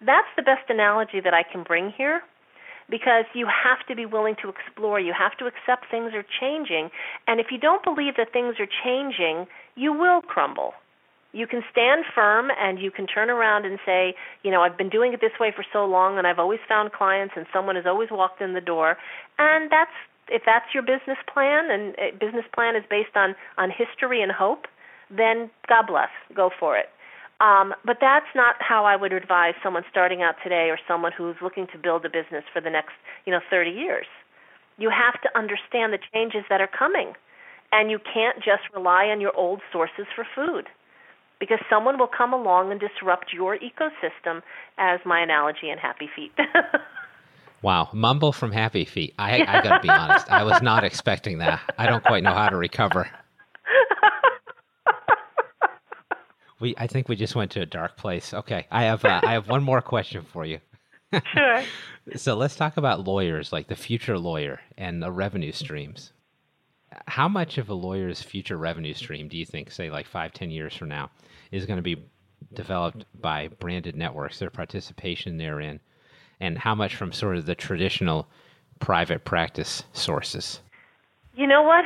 That's 0.00 0.28
the 0.36 0.42
best 0.42 0.68
analogy 0.68 1.20
that 1.20 1.34
I 1.34 1.42
can 1.42 1.62
bring 1.62 1.92
here 1.96 2.22
because 2.88 3.24
you 3.34 3.46
have 3.46 3.86
to 3.86 3.94
be 3.94 4.06
willing 4.06 4.34
to 4.42 4.48
explore. 4.48 4.98
You 4.98 5.14
have 5.16 5.36
to 5.38 5.46
accept 5.46 5.90
things 5.90 6.12
are 6.14 6.24
changing. 6.40 6.90
And 7.26 7.38
if 7.38 7.46
you 7.50 7.58
don't 7.58 7.84
believe 7.84 8.16
that 8.16 8.32
things 8.32 8.56
are 8.58 8.70
changing, 8.82 9.46
you 9.76 9.92
will 9.92 10.22
crumble 10.22 10.74
you 11.32 11.46
can 11.46 11.62
stand 11.70 12.04
firm 12.14 12.50
and 12.58 12.78
you 12.80 12.90
can 12.90 13.06
turn 13.06 13.30
around 13.30 13.64
and 13.64 13.78
say, 13.86 14.14
you 14.42 14.50
know, 14.50 14.62
I've 14.62 14.76
been 14.76 14.88
doing 14.88 15.12
it 15.12 15.20
this 15.20 15.32
way 15.38 15.52
for 15.54 15.64
so 15.72 15.84
long 15.84 16.18
and 16.18 16.26
I've 16.26 16.38
always 16.38 16.60
found 16.68 16.92
clients 16.92 17.34
and 17.36 17.46
someone 17.52 17.76
has 17.76 17.86
always 17.86 18.08
walked 18.10 18.40
in 18.40 18.54
the 18.54 18.60
door. 18.60 18.98
And 19.38 19.70
that's 19.70 19.94
if 20.28 20.42
that's 20.46 20.66
your 20.74 20.82
business 20.82 21.18
plan 21.32 21.70
and 21.70 21.94
uh, 21.98 22.16
business 22.18 22.44
plan 22.54 22.76
is 22.76 22.84
based 22.90 23.14
on 23.14 23.34
on 23.58 23.70
history 23.70 24.22
and 24.22 24.32
hope, 24.32 24.66
then 25.08 25.50
God 25.68 25.86
bless, 25.86 26.10
go 26.34 26.50
for 26.58 26.76
it. 26.76 26.86
Um, 27.40 27.74
but 27.86 27.98
that's 28.00 28.28
not 28.34 28.56
how 28.58 28.84
I 28.84 28.96
would 28.96 29.12
advise 29.12 29.54
someone 29.62 29.84
starting 29.90 30.20
out 30.20 30.34
today 30.42 30.68
or 30.68 30.78
someone 30.86 31.12
who's 31.16 31.36
looking 31.40 31.66
to 31.72 31.78
build 31.78 32.04
a 32.04 32.10
business 32.10 32.44
for 32.52 32.60
the 32.60 32.68
next, 32.68 32.92
you 33.24 33.32
know, 33.32 33.40
30 33.48 33.70
years. 33.70 34.06
You 34.76 34.90
have 34.90 35.20
to 35.22 35.38
understand 35.38 35.94
the 35.94 35.98
changes 36.12 36.44
that 36.50 36.60
are 36.60 36.68
coming, 36.68 37.14
and 37.72 37.90
you 37.90 37.98
can't 37.98 38.36
just 38.36 38.62
rely 38.74 39.06
on 39.06 39.22
your 39.22 39.34
old 39.34 39.62
sources 39.72 40.04
for 40.14 40.26
food 40.34 40.68
because 41.40 41.58
someone 41.68 41.98
will 41.98 42.06
come 42.06 42.32
along 42.32 42.70
and 42.70 42.78
disrupt 42.78 43.32
your 43.32 43.56
ecosystem, 43.58 44.42
as 44.78 45.00
my 45.04 45.20
analogy 45.20 45.70
in 45.70 45.78
Happy 45.78 46.08
Feet. 46.14 46.32
wow, 47.62 47.88
mumble 47.92 48.32
from 48.32 48.52
Happy 48.52 48.84
Feet. 48.84 49.14
I, 49.18 49.42
I 49.42 49.62
got 49.62 49.76
to 49.76 49.80
be 49.80 49.88
honest, 49.88 50.30
I 50.30 50.44
was 50.44 50.62
not 50.62 50.84
expecting 50.84 51.38
that. 51.38 51.60
I 51.78 51.86
don't 51.86 52.04
quite 52.04 52.22
know 52.22 52.34
how 52.34 52.50
to 52.50 52.56
recover. 52.56 53.08
We, 56.60 56.74
I 56.76 56.88
think 56.88 57.08
we 57.08 57.16
just 57.16 57.34
went 57.34 57.52
to 57.52 57.62
a 57.62 57.64
dark 57.64 57.96
place. 57.96 58.34
Okay, 58.34 58.66
I 58.70 58.82
have, 58.82 59.02
uh, 59.06 59.22
I 59.22 59.32
have 59.32 59.48
one 59.48 59.62
more 59.62 59.80
question 59.80 60.26
for 60.30 60.44
you. 60.44 60.58
sure. 61.32 61.64
So 62.16 62.34
let's 62.34 62.54
talk 62.54 62.76
about 62.76 63.06
lawyers, 63.06 63.50
like 63.50 63.68
the 63.68 63.76
future 63.76 64.18
lawyer 64.18 64.60
and 64.76 65.02
the 65.02 65.10
revenue 65.10 65.52
streams 65.52 66.12
how 67.06 67.28
much 67.28 67.58
of 67.58 67.68
a 67.68 67.74
lawyer's 67.74 68.22
future 68.22 68.56
revenue 68.56 68.94
stream 68.94 69.28
do 69.28 69.36
you 69.36 69.46
think, 69.46 69.70
say, 69.70 69.90
like 69.90 70.06
five, 70.06 70.32
ten 70.32 70.50
years 70.50 70.74
from 70.74 70.88
now, 70.88 71.10
is 71.52 71.66
going 71.66 71.76
to 71.76 71.82
be 71.82 72.04
developed 72.54 73.04
by 73.20 73.48
branded 73.48 73.94
networks, 73.96 74.38
their 74.38 74.50
participation 74.50 75.36
therein, 75.36 75.80
and 76.40 76.58
how 76.58 76.74
much 76.74 76.96
from 76.96 77.12
sort 77.12 77.36
of 77.36 77.46
the 77.46 77.54
traditional 77.54 78.26
private 78.80 79.24
practice 79.24 79.84
sources? 79.92 80.60
You 81.34 81.46
know 81.46 81.62
what? 81.62 81.84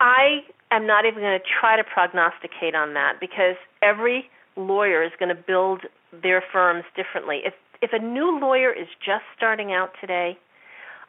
I 0.00 0.40
am 0.70 0.86
not 0.86 1.04
even 1.04 1.20
going 1.20 1.38
to 1.38 1.44
try 1.60 1.76
to 1.76 1.84
prognosticate 1.84 2.74
on 2.74 2.94
that 2.94 3.14
because 3.20 3.56
every 3.82 4.30
lawyer 4.56 5.02
is 5.02 5.10
going 5.18 5.34
to 5.34 5.42
build 5.42 5.82
their 6.22 6.42
firms 6.52 6.84
differently. 6.94 7.40
If 7.44 7.54
if 7.82 7.90
a 7.92 7.98
new 7.98 8.38
lawyer 8.40 8.72
is 8.72 8.86
just 9.04 9.24
starting 9.36 9.72
out 9.72 9.90
today, 10.00 10.38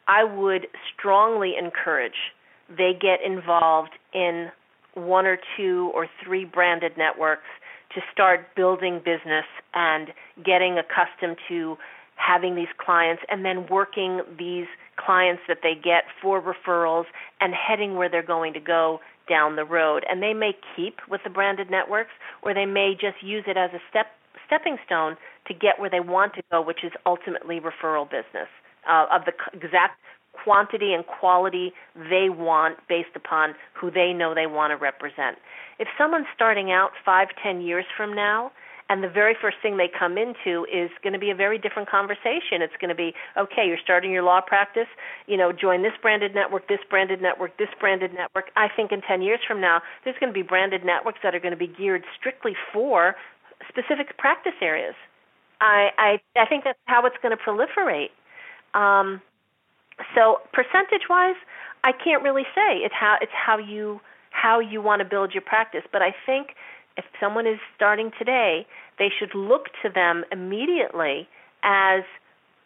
I 0.08 0.24
would 0.24 0.66
strongly 0.92 1.54
encourage 1.58 2.34
they 2.68 2.92
get 2.98 3.20
involved 3.24 3.92
in 4.12 4.50
one 4.94 5.26
or 5.26 5.38
two 5.56 5.90
or 5.94 6.08
three 6.24 6.44
branded 6.44 6.92
networks 6.96 7.48
to 7.94 8.00
start 8.12 8.54
building 8.56 8.98
business 8.98 9.44
and 9.74 10.08
getting 10.44 10.78
accustomed 10.78 11.36
to 11.48 11.76
having 12.16 12.54
these 12.54 12.72
clients 12.78 13.22
and 13.28 13.44
then 13.44 13.66
working 13.70 14.22
these 14.38 14.66
clients 14.96 15.42
that 15.48 15.58
they 15.62 15.74
get 15.74 16.04
for 16.20 16.40
referrals 16.40 17.04
and 17.40 17.52
heading 17.54 17.94
where 17.94 18.08
they're 18.08 18.22
going 18.22 18.54
to 18.54 18.60
go 18.60 19.00
down 19.28 19.56
the 19.56 19.64
road. 19.64 20.04
And 20.08 20.22
they 20.22 20.32
may 20.32 20.52
keep 20.74 20.96
with 21.08 21.20
the 21.24 21.30
branded 21.30 21.70
networks 21.70 22.12
or 22.42 22.54
they 22.54 22.64
may 22.64 22.94
just 22.98 23.22
use 23.22 23.44
it 23.46 23.56
as 23.56 23.70
a 23.72 23.80
step 23.90 24.06
stepping 24.46 24.76
stone 24.86 25.16
to 25.48 25.54
get 25.54 25.78
where 25.78 25.90
they 25.90 26.00
want 26.00 26.32
to 26.34 26.42
go, 26.52 26.62
which 26.62 26.84
is 26.84 26.92
ultimately 27.04 27.60
referral 27.60 28.08
business 28.08 28.48
uh, 28.88 29.06
of 29.12 29.22
the 29.24 29.32
exact 29.52 29.98
quantity 30.42 30.92
and 30.92 31.04
quality 31.06 31.72
they 31.94 32.28
want 32.28 32.78
based 32.88 33.14
upon 33.14 33.54
who 33.74 33.90
they 33.90 34.12
know 34.12 34.34
they 34.34 34.46
want 34.46 34.70
to 34.70 34.76
represent. 34.76 35.38
If 35.78 35.88
someone's 35.98 36.26
starting 36.34 36.70
out 36.70 36.90
five, 37.04 37.28
ten 37.42 37.60
years 37.60 37.84
from 37.96 38.14
now, 38.14 38.52
and 38.88 39.02
the 39.02 39.08
very 39.08 39.34
first 39.40 39.56
thing 39.62 39.76
they 39.76 39.90
come 39.90 40.16
into 40.16 40.64
is 40.72 40.90
going 41.02 41.12
to 41.12 41.18
be 41.18 41.30
a 41.30 41.34
very 41.34 41.58
different 41.58 41.90
conversation. 41.90 42.62
It's 42.62 42.76
going 42.80 42.90
to 42.90 42.94
be, 42.94 43.14
okay, 43.36 43.66
you're 43.66 43.82
starting 43.82 44.12
your 44.12 44.22
law 44.22 44.40
practice, 44.40 44.86
you 45.26 45.36
know, 45.36 45.50
join 45.50 45.82
this 45.82 45.94
branded 46.00 46.34
network, 46.34 46.68
this 46.68 46.78
branded 46.88 47.20
network, 47.20 47.58
this 47.58 47.68
branded 47.80 48.14
network. 48.14 48.50
I 48.54 48.68
think 48.68 48.92
in 48.92 49.02
10 49.02 49.22
years 49.22 49.40
from 49.46 49.60
now, 49.60 49.82
there's 50.04 50.16
going 50.20 50.32
to 50.32 50.34
be 50.34 50.46
branded 50.46 50.84
networks 50.84 51.18
that 51.24 51.34
are 51.34 51.40
going 51.40 51.50
to 51.50 51.58
be 51.58 51.66
geared 51.66 52.04
strictly 52.16 52.54
for 52.72 53.16
specific 53.68 54.16
practice 54.18 54.54
areas. 54.60 54.94
I 55.60 55.90
I, 55.98 56.40
I 56.40 56.46
think 56.46 56.64
that's 56.64 56.78
how 56.84 57.06
it's 57.06 57.16
going 57.22 57.36
to 57.36 57.42
proliferate. 57.42 58.10
Um, 58.78 59.20
so 60.16 60.40
percentage 60.52 61.08
wise, 61.10 61.36
I 61.84 61.92
can't 61.92 62.22
really 62.22 62.46
say. 62.54 62.78
It's 62.78 62.94
how 62.94 63.16
it's 63.20 63.32
how 63.32 63.58
you 63.58 64.00
how 64.30 64.58
you 64.60 64.82
want 64.82 65.00
to 65.00 65.04
build 65.04 65.32
your 65.34 65.42
practice. 65.42 65.82
But 65.92 66.02
I 66.02 66.14
think 66.24 66.54
if 66.96 67.04
someone 67.20 67.46
is 67.46 67.58
starting 67.74 68.10
today, 68.18 68.66
they 68.98 69.10
should 69.16 69.34
look 69.34 69.66
to 69.82 69.88
them 69.88 70.24
immediately 70.32 71.28
as 71.62 72.02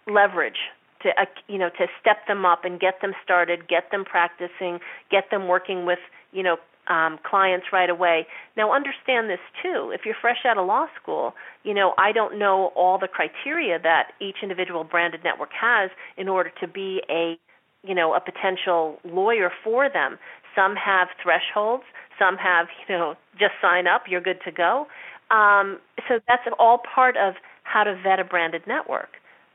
leverage 0.07 0.71
to 1.03 1.09
uh, 1.21 1.27
you 1.49 1.59
know 1.59 1.71
to 1.71 1.87
step 2.01 2.27
them 2.29 2.47
up 2.47 2.65
and 2.65 2.79
get 2.79 3.01
them 3.01 3.13
started, 3.23 3.69
get 3.69 3.91
them 3.91 4.05
practicing, 4.05 4.79
get 5.11 5.31
them 5.31 5.49
working 5.49 5.85
with 5.87 5.99
you 6.33 6.43
know 6.43 6.57
um, 6.90 7.18
clients 7.24 7.66
right 7.72 7.88
away. 7.88 8.26
Now, 8.57 8.74
understand 8.74 9.31
this 9.31 9.38
too. 9.62 9.92
If 9.94 10.03
you're 10.05 10.16
fresh 10.20 10.44
out 10.44 10.59
of 10.59 10.66
law 10.66 10.87
school, 11.00 11.35
you 11.62 11.72
know 11.72 11.94
I 11.96 12.12
don't 12.12 12.38
know 12.38 12.72
all 12.74 12.98
the 12.98 13.09
criteria 13.09 13.79
that 13.83 14.12
each 14.20 14.37
individual 14.42 14.85
branded 14.85 15.20
network 15.24 15.50
has 15.59 15.90
in 16.18 16.29
order 16.29 16.50
to 16.61 16.66
be 16.68 17.00
a 17.09 17.38
you 17.87 17.94
know 17.94 18.12
a 18.14 18.20
potential 18.20 18.98
lawyer 19.05 19.50
for 19.64 19.88
them. 19.88 20.18
Some 20.55 20.74
have 20.74 21.09
thresholds. 21.22 21.85
Some 22.18 22.37
have 22.37 22.66
you 22.88 22.98
know 22.98 23.14
just 23.38 23.53
sign 23.62 23.87
up, 23.87 24.03
you're 24.09 24.20
good 24.20 24.40
to 24.44 24.50
go. 24.50 24.87
Um, 25.31 25.79
so 26.09 26.18
that's 26.26 26.42
all 26.59 26.83
part 26.92 27.16
of 27.16 27.35
how 27.62 27.85
to 27.85 27.94
vet 28.03 28.18
a 28.18 28.24
branded 28.24 28.62
network. 28.66 29.11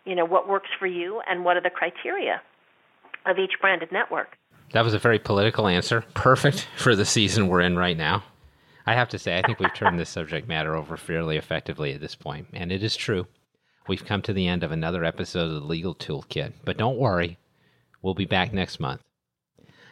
You 0.05 0.15
know 0.15 0.25
what 0.25 0.47
works 0.47 0.69
for 0.79 0.87
you 0.87 1.21
and 1.27 1.43
what 1.43 1.57
are 1.57 1.61
the 1.61 1.69
criteria 1.69 2.41
of 3.25 3.37
each 3.39 3.59
branded 3.59 3.91
network. 3.91 4.37
That 4.73 4.83
was 4.83 4.93
a 4.93 4.99
very 4.99 5.19
political 5.19 5.67
answer. 5.67 6.03
Perfect 6.13 6.67
for 6.77 6.95
the 6.95 7.05
season 7.05 7.47
we're 7.47 7.61
in 7.61 7.77
right 7.77 7.97
now. 7.97 8.23
I 8.85 8.93
have 8.93 9.09
to 9.09 9.19
say, 9.19 9.37
I 9.37 9.41
think 9.41 9.59
we've 9.59 9.73
turned 9.73 9.99
this 9.99 10.09
subject 10.09 10.47
matter 10.47 10.75
over 10.75 10.95
fairly 10.95 11.37
effectively 11.37 11.93
at 11.93 12.01
this 12.01 12.13
point, 12.13 12.47
and 12.53 12.71
it 12.71 12.83
is 12.83 12.95
true. 12.95 13.25
We've 13.87 14.05
come 14.05 14.21
to 14.23 14.33
the 14.33 14.47
end 14.47 14.63
of 14.63 14.71
another 14.71 15.03
episode 15.03 15.47
of 15.47 15.53
the 15.53 15.67
Legal 15.67 15.95
Toolkit, 15.95 16.53
but 16.63 16.77
don't 16.77 16.97
worry, 16.97 17.37
we'll 18.01 18.13
be 18.13 18.25
back 18.25 18.53
next 18.53 18.79
month. 18.79 19.01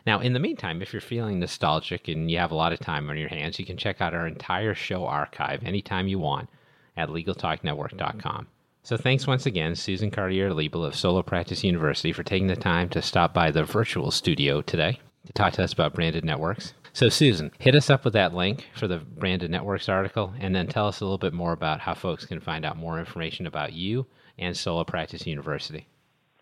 Now, 0.06 0.20
in 0.20 0.34
the 0.34 0.40
meantime, 0.40 0.82
if 0.82 0.94
you're 0.94 1.02
feeling 1.02 1.40
nostalgic 1.40 2.08
and 2.08 2.30
you 2.30 2.38
have 2.38 2.52
a 2.52 2.56
lot 2.56 2.74
of 2.74 2.80
time 2.80 3.10
on 3.10 3.18
your 3.18 3.30
hands, 3.30 3.58
you 3.58 3.66
can 3.66 3.78
check 3.78 4.02
out 4.02 4.14
our 4.14 4.28
entire 4.28 4.76
show 4.76 5.06
archive 5.06 5.64
anytime 5.64 6.08
you 6.08 6.20
want 6.20 6.50
at 6.98 7.10
LegalTalkNetwork.com. 7.10 8.48
So 8.86 8.98
thanks 8.98 9.26
once 9.26 9.46
again, 9.46 9.76
Susan 9.76 10.12
Cartier-Liebel 10.12 10.86
of 10.86 10.94
Solo 10.94 11.24
Practice 11.24 11.64
University, 11.64 12.12
for 12.12 12.22
taking 12.22 12.48
the 12.48 12.58
time 12.58 12.90
to 12.90 13.02
stop 13.02 13.34
by 13.34 13.50
the 13.50 13.64
virtual 13.64 14.12
studio 14.12 14.62
today 14.62 15.00
to 15.26 15.32
talk 15.32 15.54
to 15.54 15.64
us 15.64 15.72
about 15.72 15.94
branded 15.94 16.26
networks. 16.26 16.74
So, 16.92 17.08
Susan, 17.08 17.54
hit 17.60 17.76
us 17.76 17.90
up 17.90 18.04
with 18.04 18.12
that 18.12 18.34
link 18.34 18.68
for 18.76 18.90
the 18.90 18.98
Branded 18.98 19.50
Networks 19.50 19.88
article, 19.88 20.34
and 20.38 20.54
then 20.54 20.68
tell 20.68 20.90
us 20.90 21.00
a 21.00 21.06
little 21.06 21.18
bit 21.18 21.32
more 21.32 21.54
about 21.54 21.80
how 21.80 21.94
folks 21.94 22.26
can 22.26 22.42
find 22.42 22.66
out 22.66 22.76
more 22.76 23.00
information 23.00 23.48
about 23.48 23.72
you 23.72 24.06
and 24.38 24.58
Solo 24.58 24.84
Practice 24.84 25.26
University. 25.26 25.88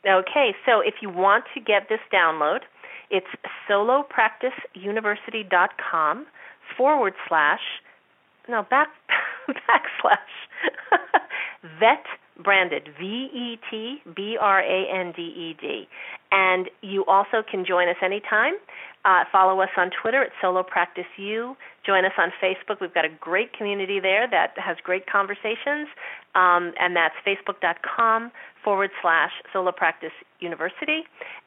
Okay, 0.03 0.55
so 0.65 0.81
if 0.81 0.95
you 1.03 1.11
want 1.11 1.43
to 1.53 1.59
get 1.59 1.89
this 1.89 1.99
download, 2.11 2.61
it's 3.11 3.27
solopracticeuniversity.com 3.69 6.25
forward 6.75 7.13
slash, 7.29 7.61
no, 8.49 8.63
back, 8.67 8.87
backslash, 9.47 10.17
vet 11.79 12.03
branded, 12.43 12.89
V 12.99 13.29
E 13.33 13.59
T 13.69 14.01
B 14.15 14.37
R 14.39 14.59
A 14.61 14.87
N 14.93 15.13
D 15.15 15.21
E 15.21 15.55
D. 15.59 15.87
And 16.31 16.69
you 16.81 17.05
also 17.05 17.43
can 17.49 17.65
join 17.65 17.89
us 17.89 17.97
anytime. 18.01 18.53
Uh, 19.03 19.23
follow 19.31 19.59
us 19.61 19.69
on 19.77 19.89
Twitter 19.89 20.23
at 20.23 20.31
Solo 20.41 20.61
Practice 20.61 21.09
U. 21.17 21.57
Join 21.83 22.05
us 22.05 22.11
on 22.19 22.31
Facebook. 22.41 22.79
We've 22.79 22.93
got 22.93 23.03
a 23.03 23.09
great 23.19 23.51
community 23.53 23.99
there 23.99 24.29
that 24.29 24.53
has 24.57 24.77
great 24.83 25.07
conversations, 25.07 25.89
um, 26.35 26.73
and 26.79 26.95
that's 26.95 27.15
facebook.com 27.25 28.31
forward 28.63 28.91
slash 29.01 29.31
Solo 29.51 29.71
Practice 29.71 30.11
University. 30.39 31.01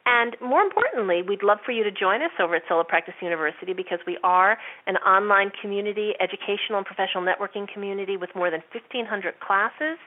And 0.05 0.35
more 0.41 0.61
importantly, 0.61 1.21
we'd 1.21 1.43
love 1.43 1.59
for 1.65 1.71
you 1.71 1.85
to 1.85 1.91
join 1.91 2.21
us 2.21 2.31
over 2.41 2.55
at 2.55 2.63
Solo 2.67 2.83
Practice 2.83 3.15
University 3.21 3.71
because 3.71 3.99
we 4.05 4.17
are 4.21 4.57
an 4.85 4.97
online 4.97 5.51
community, 5.61 6.13
educational 6.19 6.77
and 6.77 6.85
professional 6.85 7.23
networking 7.23 7.71
community 7.71 8.17
with 8.17 8.31
more 8.35 8.51
than 8.51 8.61
1,500 8.73 9.39
classes 9.39 9.97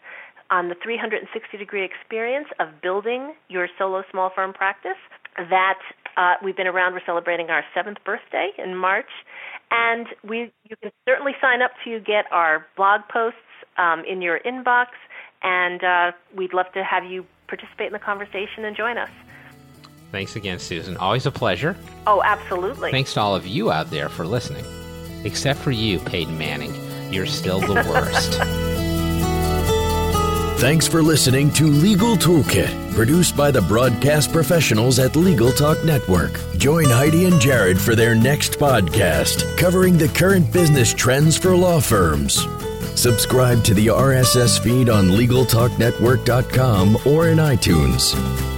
on 0.51 0.69
the 0.69 0.75
360 0.83 1.59
degree 1.59 1.85
experience 1.85 2.49
of 2.59 2.69
building 2.83 3.35
your 3.49 3.69
solo 3.79 4.03
small 4.11 4.31
firm 4.35 4.53
practice. 4.53 4.99
That 5.37 5.79
uh, 6.17 6.35
we've 6.43 6.57
been 6.57 6.67
around. 6.67 6.95
We're 6.95 7.05
celebrating 7.07 7.49
our 7.51 7.65
seventh 7.75 7.99
birthday 8.05 8.51
in 8.59 8.75
March, 8.77 9.11
and 9.71 10.07
we 10.25 10.53
you 10.69 10.77
can 10.83 10.91
certainly 11.07 11.33
sign 11.41 11.63
up 11.63 11.71
to 11.85 12.01
get 12.01 12.25
our 12.33 12.67
blog 12.77 13.03
posts 13.13 13.39
um, 13.77 14.05
in 14.05 14.21
your 14.21 14.41
inbox. 14.41 14.87
And 15.43 15.85
uh, 15.85 16.13
we'd 16.35 16.53
love 16.53 16.67
to 16.75 16.83
have 16.83 17.05
you 17.05 17.25
participate 17.47 17.87
in 17.87 17.93
the 17.93 18.01
conversation 18.01 18.65
and 18.65 18.77
join 18.77 18.99
us. 18.99 19.11
Thanks 20.11 20.35
again, 20.37 20.59
Susan. 20.59 20.97
Always 20.97 21.27
a 21.27 21.31
pleasure. 21.31 21.77
Oh, 22.07 22.23
absolutely. 22.25 22.91
Thanks 22.91 23.15
to 23.15 23.21
all 23.21 23.37
of 23.37 23.47
you 23.47 23.71
out 23.71 23.91
there 23.91 24.09
for 24.09 24.27
listening. 24.27 24.65
Except 25.25 25.59
for 25.59 25.71
you, 25.71 25.99
Peyton 26.01 26.39
Manning. 26.39 26.75
You're 27.13 27.27
still 27.27 27.61
the 27.61 27.75
worst. 27.75 28.41
Thanks 30.59 30.89
for 30.89 31.05
listening 31.05 31.53
to 31.53 31.69
Legal 31.69 32.17
Toolkit, 32.17 32.93
produced 32.93 33.37
by 33.37 33.53
the 33.53 33.63
broadcast 33.63 34.33
professionals 34.33 34.99
at 34.99 35.15
Legal 35.15 35.53
Talk 35.53 35.85
Network. 35.85 36.33
Join 36.57 36.87
Heidi 36.87 37.27
and 37.27 37.41
Jared 37.41 37.81
for 37.81 37.95
their 37.95 38.17
next 38.17 38.59
podcast, 38.59 39.57
covering 39.57 39.97
the 39.97 40.09
current 40.09 40.53
business 40.53 40.93
trends 40.93 41.37
for 41.39 41.55
law 41.55 41.79
firms. 41.79 42.45
Subscribe 42.97 43.63
to 43.63 43.73
the 43.73 43.87
RSS 43.87 44.61
feed 44.61 44.89
on 44.89 45.11
LegalTalkNetwork.com 45.11 46.99
or 47.07 47.29
in 47.29 47.39
iTunes. 47.39 48.58